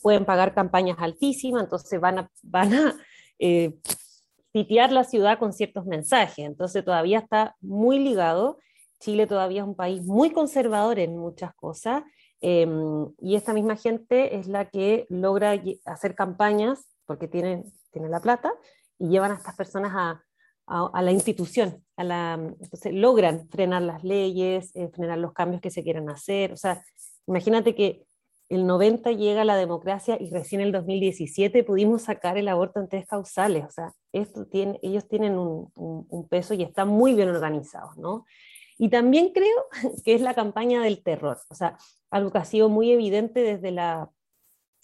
pueden 0.00 0.24
pagar 0.24 0.54
campañas 0.54 0.98
altísimas, 1.00 1.64
entonces 1.64 2.00
van 2.00 2.18
a, 2.20 2.30
van 2.42 2.74
a 2.74 2.96
eh, 3.38 3.78
sitiar 4.54 4.92
la 4.92 5.02
ciudad 5.02 5.38
con 5.38 5.52
ciertos 5.52 5.84
mensajes. 5.84 6.46
Entonces 6.46 6.84
todavía 6.84 7.18
está 7.18 7.56
muy 7.60 7.98
ligado. 7.98 8.58
Chile 9.00 9.26
todavía 9.26 9.62
es 9.62 9.66
un 9.66 9.74
país 9.74 10.02
muy 10.04 10.30
conservador 10.30 11.00
en 11.00 11.18
muchas 11.18 11.52
cosas. 11.56 12.04
Em, 12.40 13.08
y 13.20 13.34
esta 13.34 13.52
misma 13.52 13.74
gente 13.76 14.36
es 14.36 14.46
la 14.46 14.66
que 14.66 15.06
logra 15.08 15.60
hacer 15.86 16.14
campañas 16.14 16.86
porque 17.04 17.26
tienen, 17.26 17.64
tienen 17.90 18.12
la 18.12 18.20
plata 18.20 18.52
y 18.98 19.08
llevan 19.08 19.32
a 19.32 19.34
estas 19.34 19.56
personas 19.56 19.92
a, 19.92 20.22
a, 20.66 21.02
la 21.02 21.10
institución. 21.10 21.82
A 21.96 22.04
la, 22.04 22.34
entonces 22.34 22.94
logran 22.94 23.48
frenar 23.48 23.82
las 23.82 24.04
leyes, 24.04 24.70
eh, 24.76 24.88
frenar 24.94 25.18
los 25.18 25.32
cambios 25.32 25.62
que 25.62 25.70
se 25.70 25.82
quieran 25.82 26.08
hacer. 26.08 26.52
O 26.52 26.56
sea, 26.56 26.80
imagínate 27.26 27.74
que 27.74 28.06
el 28.48 28.66
90 28.66 29.12
llega 29.12 29.44
la 29.44 29.56
democracia 29.56 30.16
y 30.20 30.30
recién 30.30 30.60
en 30.60 30.68
el 30.68 30.72
2017 30.72 31.64
pudimos 31.64 32.02
sacar 32.02 32.36
el 32.36 32.48
aborto 32.48 32.80
en 32.80 32.88
tres 32.88 33.06
causales. 33.06 33.64
O 33.64 33.70
sea, 33.70 33.92
esto 34.12 34.46
ellos 34.52 35.08
tienen 35.08 35.38
un, 35.38 35.70
un, 35.74 36.28
peso 36.28 36.54
y 36.54 36.62
están 36.62 36.88
muy 36.88 37.14
bien 37.14 37.28
organizados, 37.28 37.96
¿no? 37.96 38.24
Y 38.76 38.90
también 38.90 39.30
creo 39.32 39.66
que 40.04 40.14
es 40.14 40.20
la 40.20 40.34
campaña 40.34 40.82
del 40.82 41.02
terror, 41.02 41.38
o 41.48 41.54
sea, 41.54 41.76
algo 42.10 42.30
que 42.30 42.38
ha 42.38 42.44
sido 42.44 42.68
muy 42.68 42.92
evidente 42.92 43.40
desde 43.40 43.70
la, 43.70 44.10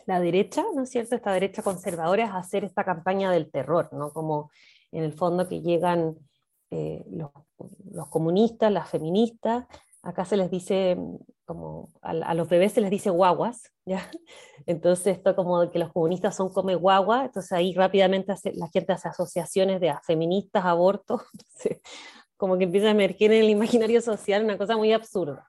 la 0.06 0.20
derecha, 0.20 0.64
¿no 0.74 0.82
es 0.82 0.90
cierto? 0.90 1.14
Esta 1.14 1.32
derecha 1.32 1.62
conservadora 1.62 2.24
es 2.24 2.30
hacer 2.32 2.64
esta 2.64 2.84
campaña 2.84 3.30
del 3.30 3.50
terror, 3.50 3.92
¿no? 3.92 4.12
Como 4.12 4.50
en 4.92 5.04
el 5.04 5.12
fondo 5.12 5.48
que 5.48 5.60
llegan 5.60 6.16
eh, 6.70 7.04
los, 7.10 7.30
los, 7.92 8.08
comunistas, 8.08 8.72
las 8.72 8.88
feministas, 8.88 9.66
acá 10.02 10.24
se 10.24 10.36
les 10.36 10.50
dice, 10.50 10.96
como 11.50 11.88
a, 12.00 12.32
los 12.32 12.48
bebés 12.48 12.74
se 12.74 12.80
les 12.80 12.92
dice 12.92 13.10
guaguas, 13.10 13.72
¿ya? 13.84 14.08
Entonces 14.66 15.16
esto 15.16 15.34
como 15.34 15.68
que 15.68 15.80
los 15.80 15.92
comunistas 15.92 16.36
son 16.36 16.52
come 16.52 16.76
guagua, 16.76 17.24
entonces 17.24 17.50
ahí 17.50 17.74
rápidamente 17.74 18.32
la 18.54 18.68
gente 18.68 18.92
hace 18.92 19.08
asociaciones 19.08 19.80
de 19.80 19.92
feministas, 20.06 20.64
abortos, 20.64 21.22
como 22.36 22.56
que 22.56 22.64
empieza 22.64 22.86
a 22.86 22.92
emerger 22.92 23.32
en 23.32 23.42
el 23.42 23.50
imaginario 23.50 24.00
social 24.00 24.44
una 24.44 24.56
cosa 24.56 24.76
muy 24.76 24.92
absurda. 24.92 25.44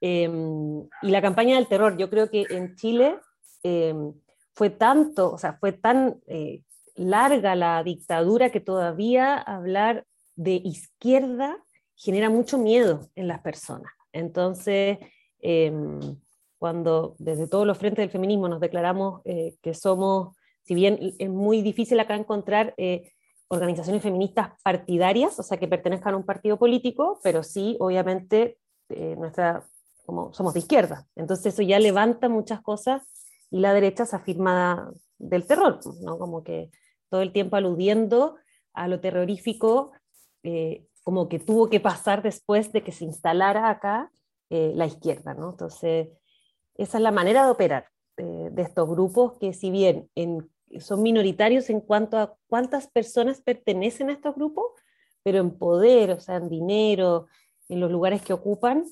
Em, 0.00 0.88
y 1.02 1.10
la 1.10 1.22
campaña 1.22 1.54
del 1.54 1.68
terror, 1.68 1.96
yo 1.96 2.10
creo 2.10 2.28
que 2.28 2.46
en 2.50 2.74
Chile 2.74 3.20
em, 3.62 4.12
fue 4.54 4.70
tanto, 4.70 5.34
o 5.34 5.38
sea, 5.38 5.56
fue 5.60 5.70
tan 5.70 6.20
eh, 6.26 6.64
larga 6.96 7.54
la 7.54 7.80
dictadura 7.84 8.50
que 8.50 8.58
todavía 8.58 9.36
hablar 9.36 10.04
de 10.34 10.54
izquierda 10.64 11.56
genera 11.94 12.28
mucho 12.28 12.58
miedo 12.58 13.08
en 13.14 13.28
las 13.28 13.40
personas. 13.40 13.92
Entonces, 14.12 14.98
em, 15.44 16.00
cuando 16.58 17.14
desde 17.18 17.46
todos 17.46 17.66
los 17.66 17.76
frentes 17.76 18.02
del 18.02 18.10
feminismo 18.10 18.48
nos 18.48 18.58
declaramos 18.58 19.20
eh, 19.26 19.54
que 19.60 19.74
somos, 19.74 20.34
si 20.62 20.74
bien 20.74 20.98
es 21.18 21.28
muy 21.28 21.60
difícil 21.60 22.00
acá 22.00 22.16
encontrar 22.16 22.72
eh, 22.78 23.12
organizaciones 23.48 24.02
feministas 24.02 24.52
partidarias, 24.62 25.38
o 25.38 25.42
sea, 25.42 25.58
que 25.58 25.68
pertenezcan 25.68 26.14
a 26.14 26.16
un 26.16 26.24
partido 26.24 26.58
político, 26.58 27.20
pero 27.22 27.42
sí, 27.42 27.76
obviamente, 27.80 28.56
eh, 28.88 29.14
nuestra, 29.18 29.62
como 30.06 30.32
somos 30.32 30.54
de 30.54 30.60
izquierda. 30.60 31.06
Entonces 31.16 31.52
eso 31.52 31.60
ya 31.60 31.78
levanta 31.78 32.30
muchas 32.30 32.62
cosas 32.62 33.02
y 33.50 33.60
la 33.60 33.74
derecha 33.74 34.06
se 34.06 34.16
afirma 34.16 34.90
del 35.18 35.46
terror, 35.46 35.80
¿no? 36.00 36.18
Como 36.18 36.42
que 36.42 36.70
todo 37.10 37.20
el 37.20 37.32
tiempo 37.32 37.56
aludiendo 37.56 38.36
a 38.72 38.88
lo 38.88 39.00
terrorífico 39.00 39.92
como 41.02 41.28
que 41.28 41.38
tuvo 41.38 41.70
que 41.70 41.80
pasar 41.80 42.22
después 42.22 42.72
de 42.72 42.82
que 42.82 42.92
se 42.92 43.04
instalara 43.04 43.70
acá 43.70 44.10
eh, 44.54 44.72
la 44.74 44.86
izquierda, 44.86 45.34
¿no? 45.34 45.50
Entonces, 45.50 46.08
esa 46.76 46.98
es 46.98 47.02
la 47.02 47.10
manera 47.10 47.44
de 47.44 47.50
operar 47.50 47.88
eh, 48.18 48.50
de 48.52 48.62
estos 48.62 48.88
grupos 48.88 49.32
que 49.40 49.52
si 49.52 49.72
bien 49.72 50.08
son 50.78 51.02
minoritarios 51.02 51.70
en 51.70 51.80
cuanto 51.80 52.18
a 52.18 52.36
cuántas 52.46 52.86
personas 52.86 53.40
pertenecen 53.40 54.10
a 54.10 54.12
estos 54.12 54.36
grupos, 54.36 54.66
pero 55.24 55.38
en 55.38 55.58
poder, 55.58 56.12
o 56.12 56.20
sea, 56.20 56.36
en 56.36 56.48
dinero, 56.48 57.26
en 57.68 57.80
los 57.80 57.90
lugares 57.90 58.22
que 58.22 58.32
ocupan. 58.32 58.84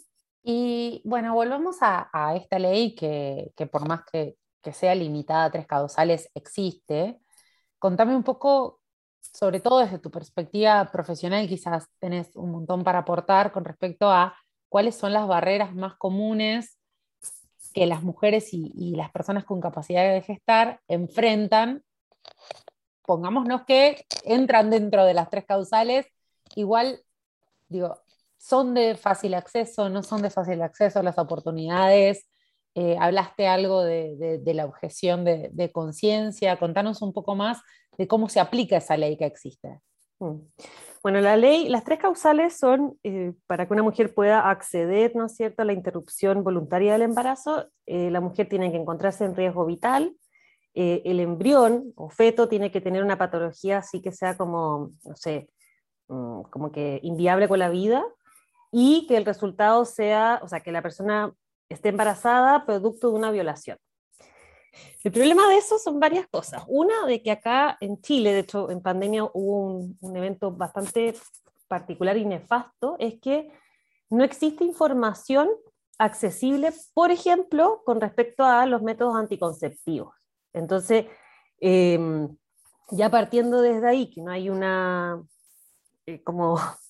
Y 0.42 1.00
bueno, 1.04 1.32
volvamos 1.34 1.76
a, 1.80 2.10
esta 2.36 2.58
ley 2.58 2.96
que, 2.96 3.52
que 3.56 3.66
por 3.68 3.86
más 3.86 4.02
que, 4.10 4.36
que, 4.62 4.72
sea 4.72 4.96
limitada 4.96 5.44
a 5.44 5.52
tres 5.52 5.66
causales, 5.68 6.28
existe. 6.34 7.20
Contame 7.78 8.16
un 8.16 8.24
poco 8.24 8.80
sobre 9.20 9.60
todo 9.60 9.78
desde 9.78 9.98
tu 9.98 10.10
perspectiva 10.10 10.90
profesional, 10.90 11.48
quizás 11.48 11.86
tenés 12.00 12.34
un 12.34 12.50
montón 12.50 12.82
para 12.84 12.98
aportar 13.00 13.52
con 13.52 13.64
respecto 13.64 14.10
a 14.10 14.34
cuáles 14.72 14.94
son 14.94 15.12
las 15.12 15.28
barreras 15.28 15.74
más 15.74 15.96
comunes 15.96 16.78
que 17.74 17.84
las 17.84 18.02
mujeres 18.02 18.54
y, 18.54 18.96
las 18.96 19.10
personas 19.10 19.44
con 19.44 19.60
capacidad 19.60 20.10
de 20.10 20.22
gestar 20.22 20.80
enfrentan. 20.88 21.84
Pongámonos 23.04 23.64
que 23.66 24.06
entran 24.24 24.70
dentro 24.70 25.04
de 25.04 25.12
las 25.12 25.28
tres 25.28 25.44
causales, 25.44 26.06
igual, 26.54 27.02
digo, 27.68 28.00
son 28.38 28.72
de 28.72 28.96
fácil 28.96 29.34
acceso, 29.34 29.90
no 29.90 30.02
son 30.02 30.22
de 30.22 30.30
fácil 30.30 30.62
acceso 30.62 31.02
las 31.02 31.18
oportunidades. 31.18 32.26
Eh, 32.74 32.96
hablaste 32.98 33.48
algo 33.48 33.82
de, 33.82 34.40
la 34.42 34.64
objeción 34.64 35.22
de, 35.26 35.70
conciencia, 35.70 36.58
contanos 36.58 37.02
un 37.02 37.12
poco 37.12 37.34
más 37.34 37.60
de 37.98 38.08
cómo 38.08 38.30
se 38.30 38.40
aplica 38.40 38.78
esa 38.78 38.96
ley 38.96 39.18
que 39.18 39.26
existe. 39.26 39.82
Mm. 40.18 40.38
Bueno, 41.02 41.20
la 41.20 41.36
ley, 41.36 41.68
las 41.68 41.82
tres 41.82 41.98
causales 41.98 42.56
son 42.56 42.96
eh, 43.02 43.32
para 43.48 43.66
que 43.66 43.72
una 43.72 43.82
mujer 43.82 44.14
pueda 44.14 44.48
acceder, 44.48 45.16
¿no 45.16 45.26
es 45.26 45.34
cierto?, 45.34 45.62
a 45.62 45.64
la 45.64 45.72
interrupción 45.72 46.44
voluntaria 46.44 46.92
del 46.92 47.02
embarazo, 47.02 47.66
eh, 47.86 48.08
la 48.12 48.20
mujer 48.20 48.48
tiene 48.48 48.70
que 48.70 48.78
encontrarse 48.78 49.24
en 49.24 49.34
riesgo 49.34 49.66
vital, 49.66 50.16
eh, 50.74 51.02
el 51.04 51.18
embrión 51.18 51.92
o 51.96 52.08
feto 52.08 52.48
tiene 52.48 52.70
que 52.70 52.80
tener 52.80 53.02
una 53.02 53.18
patología 53.18 53.78
así 53.78 54.00
que 54.00 54.12
sea 54.12 54.36
como, 54.36 54.92
no 55.04 55.16
sé, 55.16 55.48
mm, 56.06 56.42
como 56.42 56.70
que 56.70 57.00
inviable 57.02 57.48
con 57.48 57.58
la 57.58 57.68
vida, 57.68 58.04
y 58.70 59.06
que 59.08 59.16
el 59.16 59.24
resultado 59.24 59.84
sea, 59.84 60.40
o 60.42 60.48
sea, 60.48 60.60
que 60.60 60.72
la 60.72 60.82
persona 60.82 61.32
esté 61.68 61.88
embarazada 61.88 62.64
producto 62.64 63.10
de 63.10 63.14
una 63.16 63.30
violación. 63.32 63.78
El 65.04 65.12
problema 65.12 65.48
de 65.48 65.58
eso 65.58 65.78
son 65.78 66.00
varias 66.00 66.26
cosas. 66.28 66.62
Una, 66.68 67.06
de 67.06 67.22
que 67.22 67.30
acá 67.30 67.76
en 67.80 68.00
Chile, 68.00 68.32
de 68.32 68.40
hecho 68.40 68.70
en 68.70 68.80
pandemia 68.80 69.24
hubo 69.24 69.88
un, 70.00 70.16
evento 70.16 70.50
bastante 70.52 71.14
particular 71.68 72.16
y 72.16 72.24
nefasto, 72.24 72.96
es 72.98 73.20
que 73.20 73.50
no 74.10 74.24
existe 74.24 74.64
información 74.64 75.48
accesible, 75.98 76.72
por 76.94 77.10
ejemplo, 77.10 77.82
con 77.84 78.00
respecto 78.00 78.44
a 78.44 78.66
los 78.66 78.82
métodos 78.82 79.16
anticonceptivos. 79.16 80.14
Entonces, 80.52 81.06
em, 81.60 82.28
ya 82.90 83.10
partiendo 83.10 83.62
desde 83.62 83.88
ahí, 83.88 84.10
que 84.10 84.20
no 84.20 84.30
hay 84.30 84.50
una, 84.50 85.22
eh, 86.06 86.22
como, 86.22 86.56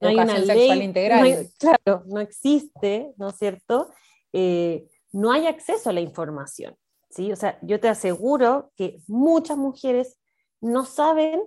no 0.00 0.08
hay 0.08 0.16
una 0.16 0.38
ley 0.38 0.82
integral. 0.82 1.48
claro, 1.58 2.02
no 2.06 2.20
existe, 2.20 3.12
¿no 3.16 3.28
es 3.28 3.36
cierto? 3.36 3.90
Eh, 4.32 4.86
no 5.12 5.32
hay 5.32 5.46
acceso 5.46 5.90
a 5.90 5.92
la 5.92 6.00
información. 6.00 6.76
O 7.10 7.36
sea, 7.36 7.58
yo 7.62 7.80
te 7.80 7.88
aseguro 7.88 8.72
que 8.76 9.00
muchas 9.06 9.56
mujeres 9.56 10.18
no 10.60 10.84
saben 10.84 11.42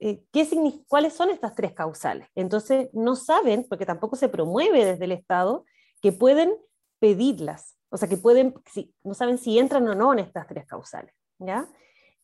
eh, 0.00 0.24
qué 0.32 0.48
cuáles 0.86 1.12
son 1.12 1.30
estas 1.30 1.54
tres 1.54 1.72
causales. 1.72 2.28
Entonces, 2.34 2.88
no 2.92 3.16
saben, 3.16 3.66
porque 3.68 3.86
tampoco 3.86 4.16
se 4.16 4.28
promueve 4.28 4.84
desde 4.84 5.04
el 5.04 5.12
Estado, 5.12 5.64
que 6.00 6.12
pueden 6.12 6.54
pedirlas. 7.00 7.76
O 7.90 7.96
sea, 7.96 8.08
que 8.08 8.16
pueden, 8.16 8.54
no 9.02 9.14
saben 9.14 9.38
si 9.38 9.58
entran 9.58 9.88
o 9.88 9.94
no 9.94 10.12
en 10.12 10.20
estas 10.20 10.46
tres 10.46 10.66
causales. 10.66 11.14
¿ya? 11.38 11.68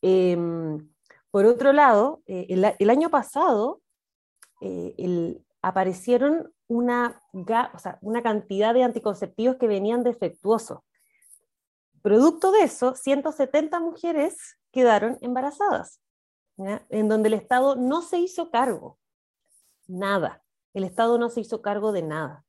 Em, 0.01 0.89
por 1.31 1.45
otro 1.45 1.73
lado, 1.73 2.21
eh, 2.27 2.47
el, 2.79 2.89
año 2.89 3.09
pasado 3.09 3.81
eh, 4.61 5.41
aparecieron 5.61 6.53
una, 6.67 7.19
o 7.33 7.79
sea, 7.79 7.97
una 8.01 8.21
cantidad 8.21 8.73
de 8.73 8.83
anticonceptivos 8.83 9.57
que 9.57 9.67
venían 9.67 10.03
defectuosos. 10.03 10.79
Producto 12.05 12.51
de 12.51 12.61
eso, 12.61 12.93
170 12.93 13.79
mujeres 13.79 14.59
quedaron 14.71 15.17
embarazadas, 15.21 15.99
en 16.89 17.09
donde 17.09 17.29
el 17.29 17.33
Estado 17.33 17.75
no 17.77 18.03
se 18.03 18.19
hizo 18.19 18.51
cargo, 18.51 18.99
nada. 19.87 20.43
El 20.75 20.83
Estado 20.83 21.17
no 21.17 21.29
se 21.29 21.41
hizo 21.41 21.63
cargo 21.63 21.91
de 21.91 22.03
nada. 22.03 22.45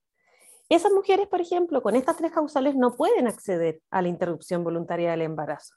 Esas 0.68 0.92
mujeres, 0.92 1.26
por 1.26 1.40
ejemplo, 1.40 1.82
con 1.82 1.96
estas 1.96 2.18
tres 2.18 2.32
causales 2.32 2.76
no 2.76 2.96
pueden 2.96 3.28
acceder 3.28 3.80
a 3.88 4.02
la 4.02 4.08
interrupción 4.08 4.62
voluntaria 4.62 5.12
del 5.12 5.22
embarazo. 5.22 5.74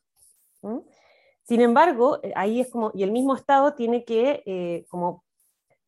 Sin 1.44 1.62
embargo, 1.62 2.20
eh, 2.22 2.34
ahí 2.36 2.60
es 2.60 2.70
como, 2.70 2.92
y 2.94 3.04
el 3.04 3.14
mismo 3.14 3.34
Estado 3.34 3.76
tiene 3.76 4.04
que, 4.04 4.44
eh, 4.46 4.88
como, 4.90 5.24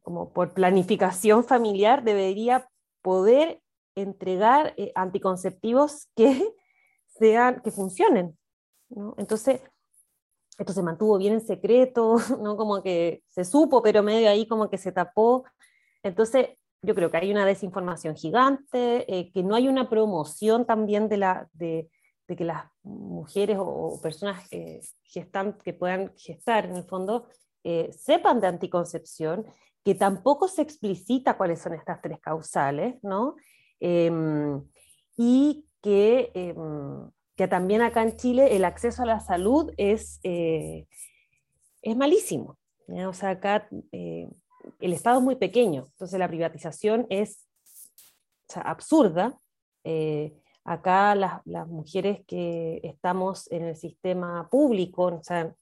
como 0.01 0.31
por 0.31 0.53
planificación 0.53 1.43
familiar, 1.43 2.05
debería 2.05 2.69
poder 3.01 3.61
entregar 3.95 4.75
eh, 4.77 4.93
anticonceptivos 4.95 6.07
que 6.15 6.55
sean, 7.21 7.61
que 7.61 7.71
funcionen. 7.71 8.35
¿no? 8.89 9.13
Entonces, 9.17 9.61
esto 10.57 10.73
se 10.73 10.81
mantuvo 10.81 11.17
bien 11.19 11.33
en 11.33 11.41
secreto, 11.41 12.15
¿no? 12.41 12.57
como 12.57 12.81
que 12.81 13.23
se 13.29 13.45
supo, 13.45 13.81
pero 13.83 14.01
medio 14.01 14.29
ahí 14.29 14.47
como 14.47 14.69
que 14.69 14.77
se 14.77 14.91
tapó. 14.91 15.45
Entonces, 16.01 16.49
yo 16.81 16.95
creo 16.95 17.11
que 17.11 17.17
hay 17.17 17.31
una 17.31 17.45
desinformación 17.45 18.15
gigante, 18.15 19.05
eh, 19.07 19.31
que 19.31 19.43
no 19.43 19.53
hay 19.53 19.67
una 19.67 19.87
promoción 19.87 20.65
también 20.65 21.09
de, 21.09 21.17
la, 21.17 21.47
de, 21.53 21.91
de 22.27 22.35
que 22.35 22.43
las 22.43 22.65
mujeres 22.81 23.57
o, 23.59 23.99
personas 24.01 24.43
eh, 24.51 24.81
gestan, 25.03 25.59
que 25.59 25.73
puedan 25.73 26.11
gestar, 26.17 26.65
en 26.65 26.77
el 26.77 26.83
fondo, 26.85 27.27
eh, 27.63 27.91
sepan 27.93 28.41
de 28.41 28.47
anticoncepción, 28.47 29.45
que 29.83 29.93
tampoco 29.93 30.47
se 30.47 30.63
explicita 30.63 31.37
cuáles 31.37 31.61
son 31.61 31.73
estas 31.73 32.01
tres 32.01 32.19
causales, 32.19 32.95
¿no? 33.03 33.35
Em, 33.79 34.63
y 35.17 35.65
que, 35.81 36.31
em, 36.33 37.09
que, 37.35 37.47
también 37.47 37.81
acá 37.81 38.03
en 38.03 38.15
Chile 38.17 38.55
el 38.55 38.65
acceso 38.65 39.03
a 39.03 39.05
la 39.05 39.19
salud 39.19 39.71
es, 39.77 40.19
eh, 40.23 40.87
es 41.81 41.97
malísimo. 41.97 42.57
O 43.07 43.13
sea, 43.13 43.29
acá 43.29 43.67
eh, 43.91 44.27
el 44.79 44.93
Estado 44.93 45.19
es 45.19 45.23
muy 45.23 45.35
pequeño, 45.35 45.87
entonces 45.91 46.19
la 46.19 46.27
privatización 46.27 47.07
es 47.09 47.47
absurda. 48.55 49.39
Eh, 49.83 50.33
acá 50.63 51.15
las, 51.15 51.41
las, 51.45 51.67
mujeres 51.67 52.19
que 52.27 52.81
estamos 52.83 53.49
en 53.51 53.63
el 53.63 53.75
sistema 53.75 54.47
público, 54.49 55.05
o 55.05 55.23
sea, 55.23 55.55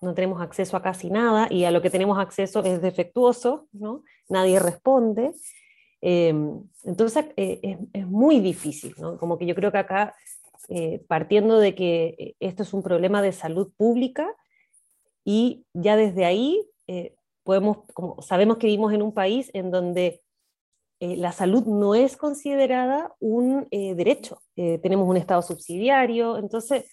no 0.00 0.14
tenemos 0.14 0.40
acceso 0.40 0.76
a 0.76 0.82
casi 0.82 1.10
nada 1.10 1.48
y 1.50 1.64
a 1.64 1.70
lo 1.70 1.82
que 1.82 1.90
tenemos 1.90 2.18
acceso 2.18 2.62
es 2.62 2.80
defectuoso, 2.80 3.66
¿no? 3.72 4.04
nadie 4.28 4.58
responde. 4.58 5.32
Em, 6.00 6.62
entonces 6.84 7.26
eh, 7.36 7.78
es, 7.92 8.06
muy 8.06 8.40
difícil, 8.40 8.94
¿no? 8.98 9.18
como 9.18 9.36
que 9.36 9.46
yo 9.46 9.54
creo 9.54 9.72
que 9.72 9.78
acá, 9.78 10.14
eh, 10.68 11.04
partiendo 11.08 11.58
de 11.58 11.74
que 11.74 12.14
eh, 12.18 12.36
esto 12.40 12.62
es 12.62 12.72
un 12.72 12.82
problema 12.82 13.20
de 13.20 13.32
salud 13.32 13.72
pública 13.76 14.28
y 15.24 15.64
ya 15.74 15.96
desde 15.96 16.24
ahí 16.24 16.64
podemos, 17.42 17.78
como 17.92 18.22
sabemos 18.22 18.56
que 18.58 18.66
vivimos 18.66 18.94
en 18.94 19.02
un 19.02 19.12
país 19.12 19.50
en 19.52 19.70
donde 19.70 20.22
la 21.00 21.32
salud 21.32 21.64
no 21.66 21.94
es 21.94 22.16
considerada 22.16 23.14
un 23.20 23.68
derecho, 23.70 24.40
tenemos 24.54 25.06
un 25.06 25.18
Estado 25.18 25.42
subsidiario, 25.42 26.38
entonces 26.38 26.86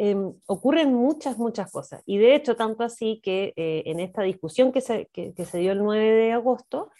Em, 0.00 0.32
ocurren 0.46 0.94
muchas, 0.94 1.36
muchas 1.38 1.70
cosas. 1.72 2.02
Y 2.06 2.18
de 2.18 2.36
hecho, 2.36 2.54
tanto 2.54 2.84
así 2.84 3.20
que 3.20 3.52
en 3.56 3.98
esta 3.98 4.22
discusión 4.22 4.70
que 4.70 4.80
se, 4.80 5.06
que, 5.12 5.44
se, 5.44 5.58
dio 5.58 5.72
el 5.72 5.80
9 5.80 6.12
de 6.12 6.32
agosto, 6.32 6.90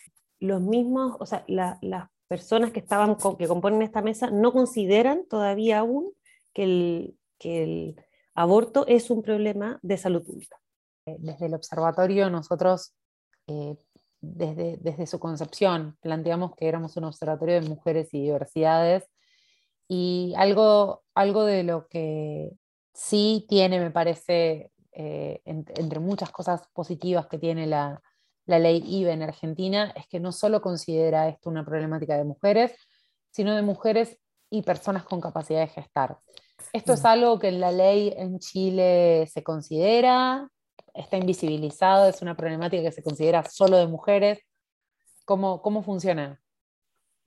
los 0.41 0.61
mismos, 0.61 1.17
o 1.19 1.27
sea, 1.27 1.45
las 1.47 2.09
personas 2.29 2.73
que, 2.73 2.81
estaban, 2.81 3.17
que 3.39 3.49
componen 3.49 3.83
esta 3.83 4.03
mesa 4.03 4.31
no 4.31 4.53
consideran 4.53 5.27
todavía 5.29 5.81
aún 5.81 6.13
que 6.53 7.15
el, 7.45 7.97
aborto 8.35 8.87
es 8.87 9.11
un 9.11 9.23
problema 9.23 9.79
de 9.83 9.97
salud 9.97 10.25
pública. 10.25 10.61
Desde 11.07 11.47
el 11.47 11.55
observatorio 11.55 12.31
nosotros, 12.31 12.95
eh, 13.49 13.77
desde, 14.21 14.77
desde 14.81 15.07
su 15.07 15.19
concepción, 15.19 15.97
planteamos 16.01 16.55
que 16.55 16.69
éramos 16.69 16.97
un 16.97 17.05
observatorio 17.05 17.61
de 17.61 17.69
mujeres 17.69 18.13
y 18.13 18.23
diversidades 18.23 19.09
y 19.89 20.35
algo, 20.37 21.03
algo 21.15 21.45
de 21.45 21.65
lo 21.65 21.89
que 21.89 22.53
sí 22.93 23.47
tiene, 23.49 23.81
me 23.81 23.91
parece, 23.91 24.71
eh, 24.93 25.41
entre 25.45 25.99
muchas 25.99 26.31
cosas 26.31 26.69
positivas 26.73 27.27
que 27.27 27.39
tiene 27.39 27.67
la, 27.67 28.01
ley 28.57 28.83
IVE 28.87 29.13
en 29.13 29.23
Argentina, 29.23 29.93
es 29.95 30.07
que 30.07 30.21
no 30.21 30.33
solo 30.33 30.63
considera 30.63 31.29
esto 31.29 31.51
una 31.51 31.65
problemática 31.65 32.17
de 32.17 32.25
mujeres, 32.25 32.73
sino 33.31 33.55
de 33.55 33.63
mujeres 33.63 34.19
y 34.51 34.63
personas 34.63 35.05
con 35.05 35.21
capacidad 35.21 35.61
de 35.61 35.69
gestar. 35.69 36.19
¿Esto 36.73 36.95
es 36.95 37.05
algo 37.05 37.39
que 37.39 37.49
en 37.49 37.61
la 37.61 37.71
ley 37.71 38.15
en 38.17 38.39
Chile 38.39 39.29
se 39.31 39.43
considera? 39.43 40.49
¿Está 40.95 41.17
invisibilizado? 41.19 42.09
¿Es 42.09 42.23
una 42.23 42.37
problemática 42.37 42.83
que 42.83 42.93
se 42.93 43.03
considera 43.03 43.45
solo 43.45 43.77
de 43.77 43.87
mujeres? 43.87 44.41
¿Cómo, 45.25 45.61
cómo 45.61 45.83
funciona? 45.83 46.41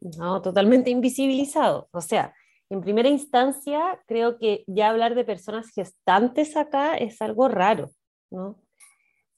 No, 0.01 0.41
totalmente 0.41 0.89
invisibilizado. 0.89 1.87
O 1.91 2.01
sea, 2.01 2.33
en 2.69 2.81
primera 2.81 3.09
instancia, 3.09 4.01
creo 4.07 4.37
que 4.37 4.63
ya 4.65 4.89
hablar 4.89 5.13
de 5.13 5.23
personas 5.23 5.69
gestantes 5.69 6.57
acá 6.57 6.95
es 6.95 7.21
algo 7.21 7.47
raro, 7.47 7.91
¿no? 8.31 8.59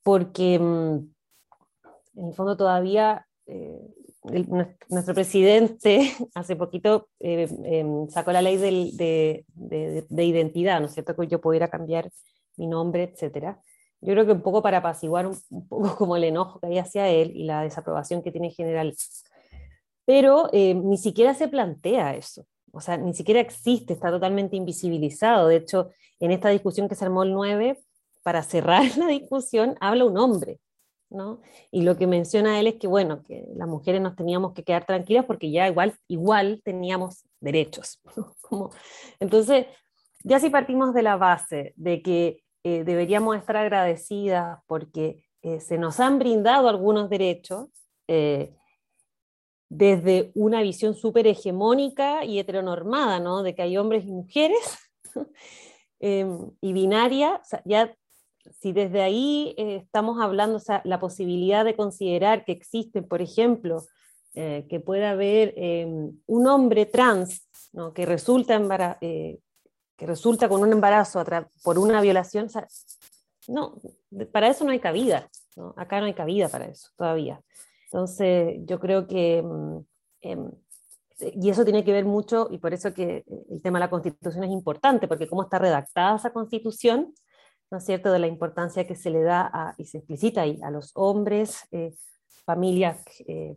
Porque 0.04 0.60
mm, 0.60 1.13
en 2.16 2.28
el 2.28 2.34
fondo 2.34 2.58
todavía 2.58 3.28
eh, 3.46 3.82
nuestro 4.90 5.14
presidente 5.14 6.14
hace 6.36 6.56
poquito 6.56 7.10
eh, 7.20 7.48
em, 7.66 8.08
sacó 8.10 8.32
la 8.32 8.42
ley 8.42 8.58
de, 8.58 9.46
de, 9.54 10.24
identidad, 10.24 10.80
¿no 10.80 10.86
es 10.86 10.94
cierto? 10.94 11.16
Que 11.16 11.28
yo 11.28 11.42
pudiera 11.42 11.70
cambiar 11.70 12.10
mi 12.58 12.68
nombre, 12.68 13.04
etcétera. 13.04 13.62
Yo 14.02 14.14
creo 14.14 14.26
que 14.26 14.32
un 14.34 14.42
poco 14.42 14.62
para 14.62 14.80
apaciguar 14.80 15.28
un, 15.28 15.38
un, 15.50 15.68
poco 15.68 15.96
como 15.98 16.16
el 16.16 16.24
enojo 16.24 16.60
que 16.60 16.68
hay 16.68 16.78
hacia 16.78 17.10
él 17.10 17.32
y 17.36 17.44
la 17.44 17.64
desaprobación 17.64 18.22
que 18.22 18.32
tiene 18.32 18.48
en 18.48 18.54
general. 18.54 18.96
Pero 20.06 20.50
eh, 20.54 20.74
ni 20.74 20.98
siquiera 20.98 21.34
se 21.34 21.48
plantea 21.48 22.16
eso 22.16 22.46
o 22.74 22.82
sea, 22.82 22.98
ni 22.98 23.14
siquiera 23.14 23.40
existe, 23.40 23.94
está 23.94 24.10
totalmente 24.10 24.56
invisibilizado. 24.56 25.48
De 25.48 25.58
hecho, 25.58 25.92
en 26.20 26.32
esta 26.32 26.50
discusión 26.50 26.90
que 26.90 26.96
se 26.96 27.06
armó 27.06 27.22
el 27.22 27.32
9, 27.32 27.80
para 28.24 28.42
cerrar 28.42 28.84
la 28.98 29.08
discusión, 29.08 29.76
habla 29.80 30.06
un 30.06 30.18
hombre, 30.18 30.60
Y 31.72 31.82
lo 31.82 31.98
que 31.98 32.08
menciona 32.08 32.60
él 32.60 32.68
es 32.68 32.76
que, 32.76 32.88
bueno, 32.88 33.24
que 33.24 33.46
las 33.56 33.68
mujeres 33.68 34.02
nos 34.02 34.16
teníamos 34.16 34.54
que 34.54 34.64
quedar 34.64 34.86
tranquilas 34.86 35.26
porque 35.26 35.52
ya 35.52 35.68
igual, 35.68 35.96
igual 36.08 36.62
teníamos 36.64 37.26
derechos. 37.40 38.02
Entonces, 39.20 39.68
ya 40.24 40.40
si 40.40 40.50
partimos 40.50 40.94
de 40.94 41.04
la 41.04 41.18
base 41.18 41.74
de 41.76 42.02
que 42.02 42.44
eh, 42.64 42.84
deberíamos 42.84 43.36
estar 43.36 43.58
agradecidas 43.58 44.60
porque 44.68 45.24
eh, 45.42 45.60
se 45.60 45.78
nos 45.78 46.00
han 46.00 46.20
brindado 46.20 46.70
algunos 46.70 47.10
derechos, 47.10 47.68
eh, 48.08 48.56
desde 49.70 50.32
una 50.36 50.62
visión 50.62 50.94
súper 50.94 51.26
hegemónica 51.26 52.24
y 52.24 52.38
heteronormada, 52.38 53.20
¿no? 53.20 53.42
De 53.42 53.56
que 53.56 53.64
hay 53.64 53.76
hombres 53.78 54.06
y 54.06 54.12
mujeres 54.12 54.78
em, 56.00 56.52
y 56.62 56.74
binaria, 56.74 57.42
ya 57.66 57.94
si 58.60 58.74
desde 58.74 59.02
ahí 59.02 59.56
eh, 59.58 59.78
estamos 59.78 60.22
hablando, 60.22 60.60
la 60.84 61.00
posibilidad 61.00 61.64
de 61.66 61.76
considerar 61.76 62.46
que 62.46 62.52
existe, 62.52 63.02
por 63.02 63.22
ejemplo, 63.22 63.84
eh, 64.36 64.66
que 64.70 64.80
pueda 64.80 65.12
haber 65.12 65.54
em, 65.58 66.12
un 66.26 66.48
hombre 66.48 66.86
trans 66.86 67.48
¿no? 67.72 67.94
que, 67.94 68.06
resulta 68.06 68.60
eh, 69.02 69.40
que 69.96 70.06
resulta 70.06 70.50
con 70.50 70.62
un 70.62 70.72
embarazo 70.72 71.24
por 71.64 71.78
una 71.78 72.02
violación, 72.02 72.48
no, 73.48 73.80
para 74.32 74.48
eso 74.48 74.64
no 74.66 74.72
hay 74.72 74.80
cabida, 74.80 75.30
¿no? 75.56 75.74
acá 75.78 76.00
no 76.00 76.08
hay 76.08 76.14
cabida 76.14 76.50
para 76.50 76.66
eso 76.66 76.90
todavía. 76.98 77.42
Entonces, 77.86 78.56
yo 78.66 78.80
creo 78.80 79.06
que, 79.08 79.44
mm, 79.44 79.78
em, 80.22 80.52
y 81.20 81.50
eso 81.50 81.64
tiene 81.64 81.86
que 81.86 81.92
ver 81.92 82.06
mucho, 82.06 82.48
y 82.50 82.58
por 82.58 82.74
eso 82.74 82.94
que 82.94 83.24
el 83.52 83.62
tema 83.62 83.78
de 83.78 83.86
la 83.86 83.90
constitución 83.90 84.44
es 84.44 84.52
importante, 84.52 85.08
porque 85.08 85.28
cómo 85.28 85.44
está 85.44 85.60
redactada 85.60 86.16
esa 86.16 86.34
constitución, 86.34 87.14
¿no 87.72 87.78
es 87.78 87.86
cierto?, 87.86 88.12
de 88.12 88.20
la 88.20 88.28
importancia 88.28 88.86
que 88.86 88.96
se 88.96 89.10
le 89.10 89.24
da 89.24 89.76
y 89.78 89.86
se 89.86 90.00
explicita 90.00 90.42
ahí 90.42 90.60
a 90.64 90.72
los 90.72 90.92
hombres, 90.96 91.68
eh, 91.72 91.94
familias 92.46 93.04
eh, 93.28 93.56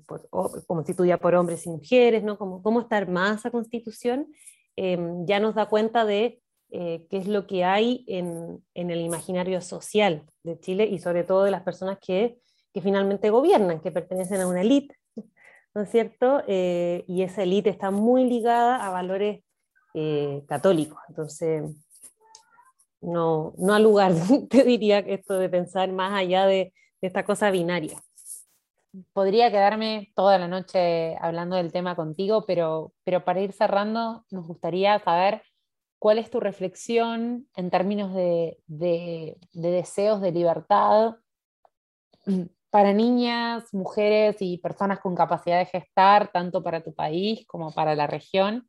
constituida 0.67 1.19
por 1.19 1.35
hombres 1.35 1.67
y 1.67 1.71
mujeres, 1.71 2.23
¿no? 2.23 2.39
Cómo, 2.39 2.63
cómo 2.63 2.81
está 2.81 2.97
armada 2.97 3.35
esa 3.35 3.51
constitución, 3.51 4.29
em, 4.77 5.27
ya 5.27 5.41
nos 5.41 5.55
da 5.55 5.67
cuenta 5.67 6.05
de 6.05 6.41
eh, 6.71 7.07
qué 7.11 7.19
es 7.19 7.29
lo 7.29 7.47
que 7.47 7.65
hay 7.65 8.05
en, 8.07 8.65
en, 8.75 8.91
el 8.91 9.01
imaginario 9.01 9.61
social 9.61 10.25
de 10.43 10.59
Chile 10.59 10.87
y 10.87 10.99
sobre 10.99 11.25
todo 11.25 11.45
de 11.45 11.51
las 11.53 11.63
personas 11.63 11.99
que 12.05 12.39
que 12.77 12.83
finalmente 12.83 13.31
gobiernan, 13.31 13.81
que 13.81 13.91
pertenecen 13.91 14.43
a 14.43 14.47
una 14.47 14.61
élite, 14.61 14.95
¿no 15.75 15.81
es 15.81 15.91
cierto? 15.91 16.43
Eh, 16.47 17.07
y 17.09 17.23
esa 17.23 17.43
élite 17.43 17.71
está 17.71 17.91
muy 17.91 18.25
ligada 18.25 18.85
a 18.85 18.91
valores 18.91 19.43
católicos. 20.47 20.99
Entonces, 21.09 21.63
no, 23.01 23.55
no 23.59 23.75
al 23.75 23.83
lugar, 23.83 24.13
te 24.51 24.65
diría 24.65 24.99
esto 25.01 25.39
de 25.39 25.49
pensar 25.49 25.91
más 25.93 26.13
allá 26.13 26.47
de, 26.47 26.73
esta 27.03 27.25
cosa 27.25 27.51
binaria. 27.51 28.03
Podría 29.13 29.51
quedarme 29.51 30.11
toda 30.17 30.39
la 30.39 30.49
noche 30.49 31.17
hablando 31.21 31.55
del 31.55 31.71
tema 31.71 31.95
contigo, 31.95 32.45
pero, 32.47 32.95
pero 33.05 33.25
para 33.25 33.43
ir 33.43 33.53
cerrando, 33.53 34.25
nos 34.31 34.47
gustaría 34.47 34.99
saber 34.99 35.43
cuál 35.99 36.19
es 36.19 36.31
tu 36.31 36.41
reflexión 36.41 37.47
en 37.55 37.71
términos 37.71 38.15
de, 38.15 38.59
de 38.67 39.37
deseos 39.53 40.21
de 40.21 40.33
libertad 40.33 41.17
para 42.71 42.93
niñas, 42.93 43.73
mujeres 43.73 44.37
y 44.41 44.59
personas 44.59 45.01
con 45.01 45.15
capacidad 45.15 45.59
de 45.59 45.67
gestar, 45.67 46.31
tanto 46.33 46.63
para 46.63 46.83
tu 46.83 46.95
país 46.95 47.47
como 47.47 47.73
para 47.73 47.95
la 47.95 48.07
región? 48.07 48.69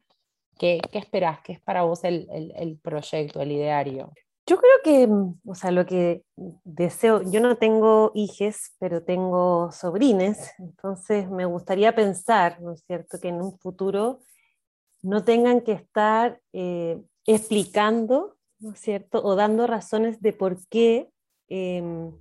¿Qué, 0.58 0.80
qué 0.92 0.98
esperás? 0.98 1.40
¿Qué 1.42 1.54
es 1.54 1.62
para 1.62 1.84
vos 1.84 2.04
el, 2.04 2.28
el, 2.56 2.78
proyecto, 2.78 3.42
el 3.42 3.52
ideario? 3.52 4.14
Yo 4.46 4.58
creo 4.58 4.78
que, 4.84 5.10
o 5.46 5.56
sea, 5.56 5.72
lo 5.72 5.86
que 5.86 6.24
deseo, 6.64 7.22
yo 7.24 7.42
no 7.42 7.58
tengo 7.58 8.12
hijes, 8.16 8.76
pero 8.80 9.04
tengo 9.04 9.72
sobrines, 9.72 10.54
entonces 10.58 11.30
me 11.30 11.46
gustaría 11.46 11.94
pensar, 11.94 12.62
¿no 12.62 12.74
es 12.74 12.84
cierto?, 12.88 13.20
que 13.20 13.28
en 13.28 13.42
un 13.42 13.58
futuro 13.60 14.22
no 15.02 15.24
tengan 15.24 15.62
que 15.62 15.74
estar 15.74 16.40
eh, 16.54 17.02
explicando, 17.26 18.38
¿no 18.60 18.72
es 18.72 18.80
cierto?, 18.80 19.22
o 19.24 19.36
dando 19.36 19.68
razones 19.68 20.22
de 20.22 20.32
por 20.32 20.66
qué 20.70 21.10
em, 21.50 22.14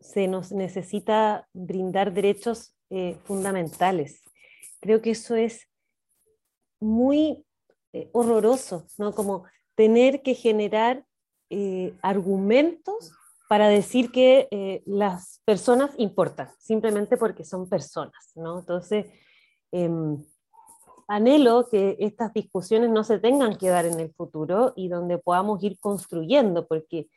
se 0.00 0.28
nos 0.28 0.52
necesita 0.52 1.48
brindar 1.52 2.12
derechos 2.12 2.74
eh, 2.90 3.16
fundamentales. 3.24 4.22
Creo 4.80 5.00
que 5.00 5.10
eso 5.10 5.34
es 5.34 5.68
muy 6.78 7.44
eh, 7.92 8.08
horroroso, 8.12 8.86
¿no? 8.98 9.12
Como 9.12 9.44
tener 9.74 10.22
que 10.22 10.34
generar 10.34 11.04
eh, 11.50 11.92
argumentos 12.02 13.12
para 13.48 13.66
decir 13.66 14.12
que 14.12 14.46
eh, 14.52 14.84
las 14.86 15.40
personas 15.44 15.90
importan, 15.98 16.50
simplemente 16.60 17.16
porque 17.16 17.44
son 17.44 17.68
personas, 17.68 18.30
¿no? 18.36 18.60
Entonces, 18.60 19.06
em, 19.72 20.24
anhelo 21.08 21.68
que 21.68 21.96
estas 21.98 22.32
discusiones 22.32 22.90
no 22.90 23.02
se 23.02 23.18
tengan 23.18 23.56
que 23.56 23.70
dar 23.70 23.86
en 23.86 23.98
el 23.98 24.14
futuro 24.14 24.72
y 24.76 24.86
donde 24.88 25.18
podamos 25.18 25.60
ir 25.64 25.76
construyendo, 25.80 26.68
porque 26.68 27.08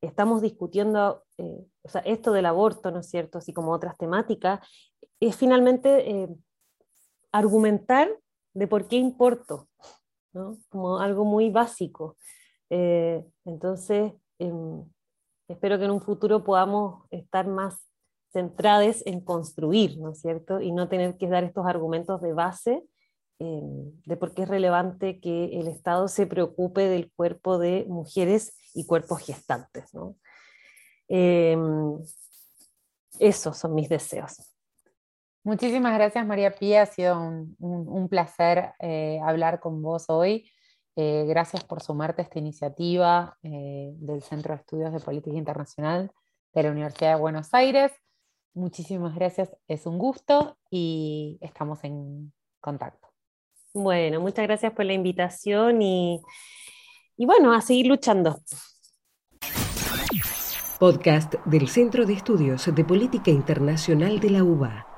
estamos 0.00 0.40
discutiendo, 0.40 1.24
o 1.36 1.88
sea, 1.88 2.02
esto 2.02 2.30
del 2.32 2.46
aborto, 2.46 2.92
¿no 2.92 3.00
es 3.00 3.08
cierto?, 3.08 3.38
así 3.38 3.52
como 3.52 3.72
otras 3.72 3.98
temáticas, 3.98 4.60
es 5.18 5.34
finalmente 5.34 6.28
argumentar 7.32 8.08
de 8.54 8.68
por 8.68 8.86
qué 8.86 8.96
importo, 8.96 9.68
Como 10.68 10.98
algo 10.98 11.24
muy 11.24 11.50
básico. 11.50 12.16
entonces, 13.44 14.12
em, 14.38 14.84
espero 15.48 15.78
que 15.78 15.84
en 15.84 15.90
un 15.90 16.00
futuro 16.00 16.42
podamos 16.42 17.04
estar 17.10 17.46
más 17.46 17.76
centrados 18.32 19.02
en 19.06 19.20
construir, 19.20 19.98
¿no 19.98 20.12
es 20.12 20.20
cierto? 20.20 20.60
Y 20.60 20.72
no 20.72 20.88
tener 20.88 21.16
que 21.18 21.28
dar 21.28 21.44
estos 21.44 21.66
argumentos 21.66 22.22
de 22.22 22.32
base 22.32 22.82
eh, 23.44 23.60
de 24.06 24.16
por 24.16 24.34
qué 24.34 24.42
es 24.42 24.48
relevante 24.48 25.18
que 25.18 25.58
el 25.58 25.66
Estado 25.66 26.06
se 26.06 26.28
preocupe 26.28 26.82
del 26.82 27.10
cuerpo 27.10 27.58
de 27.58 27.86
mujeres 27.88 28.56
y 28.72 28.86
cuerpos 28.86 29.20
gestantes, 29.20 29.92
¿no? 29.92 30.14
Eh, 31.08 31.56
esos 33.18 33.58
son 33.58 33.74
mis 33.74 33.88
deseos. 33.88 34.51
Muchísimas 35.44 35.94
gracias 35.94 36.24
María 36.24 36.52
Pía, 36.52 36.82
ha 36.82 36.86
sido 36.86 37.18
un, 37.18 38.08
placer 38.08 38.74
eh, 38.78 39.18
hablar 39.24 39.58
con 39.58 39.82
vos 39.82 40.04
hoy. 40.08 40.48
Eh, 40.94 41.24
gracias 41.26 41.64
por 41.64 41.82
sumarte 41.82 42.22
a 42.22 42.24
esta 42.24 42.38
iniciativa 42.38 43.36
eh, 43.42 43.92
del 43.96 44.22
Centro 44.22 44.54
de 44.54 44.60
Estudios 44.60 44.92
de 44.92 45.00
Política 45.00 45.36
Internacional 45.36 46.12
de 46.54 46.62
la 46.62 46.70
Universidad 46.70 47.14
de 47.14 47.20
Buenos 47.20 47.52
Aires. 47.54 47.90
Muchísimas 48.54 49.16
gracias, 49.16 49.56
es 49.66 49.86
un 49.86 49.98
gusto 49.98 50.58
y 50.70 51.38
estamos 51.40 51.82
en 51.82 52.32
contacto. 52.60 53.08
Bueno, 53.74 54.20
muchas 54.20 54.46
gracias 54.46 54.72
por 54.74 54.84
la 54.84 54.92
invitación 54.92 55.82
y, 55.82 56.22
y 57.16 57.26
bueno, 57.26 57.52
a 57.52 57.62
seguir 57.62 57.86
luchando. 57.86 58.38
Podcast 60.78 61.34
del 61.46 61.68
Centro 61.68 62.04
de 62.06 62.12
Estudios 62.12 62.72
de 62.72 62.84
Política 62.84 63.30
Internacional 63.30 64.20
de 64.20 64.30
la 64.30 64.44
UBA. 64.44 64.91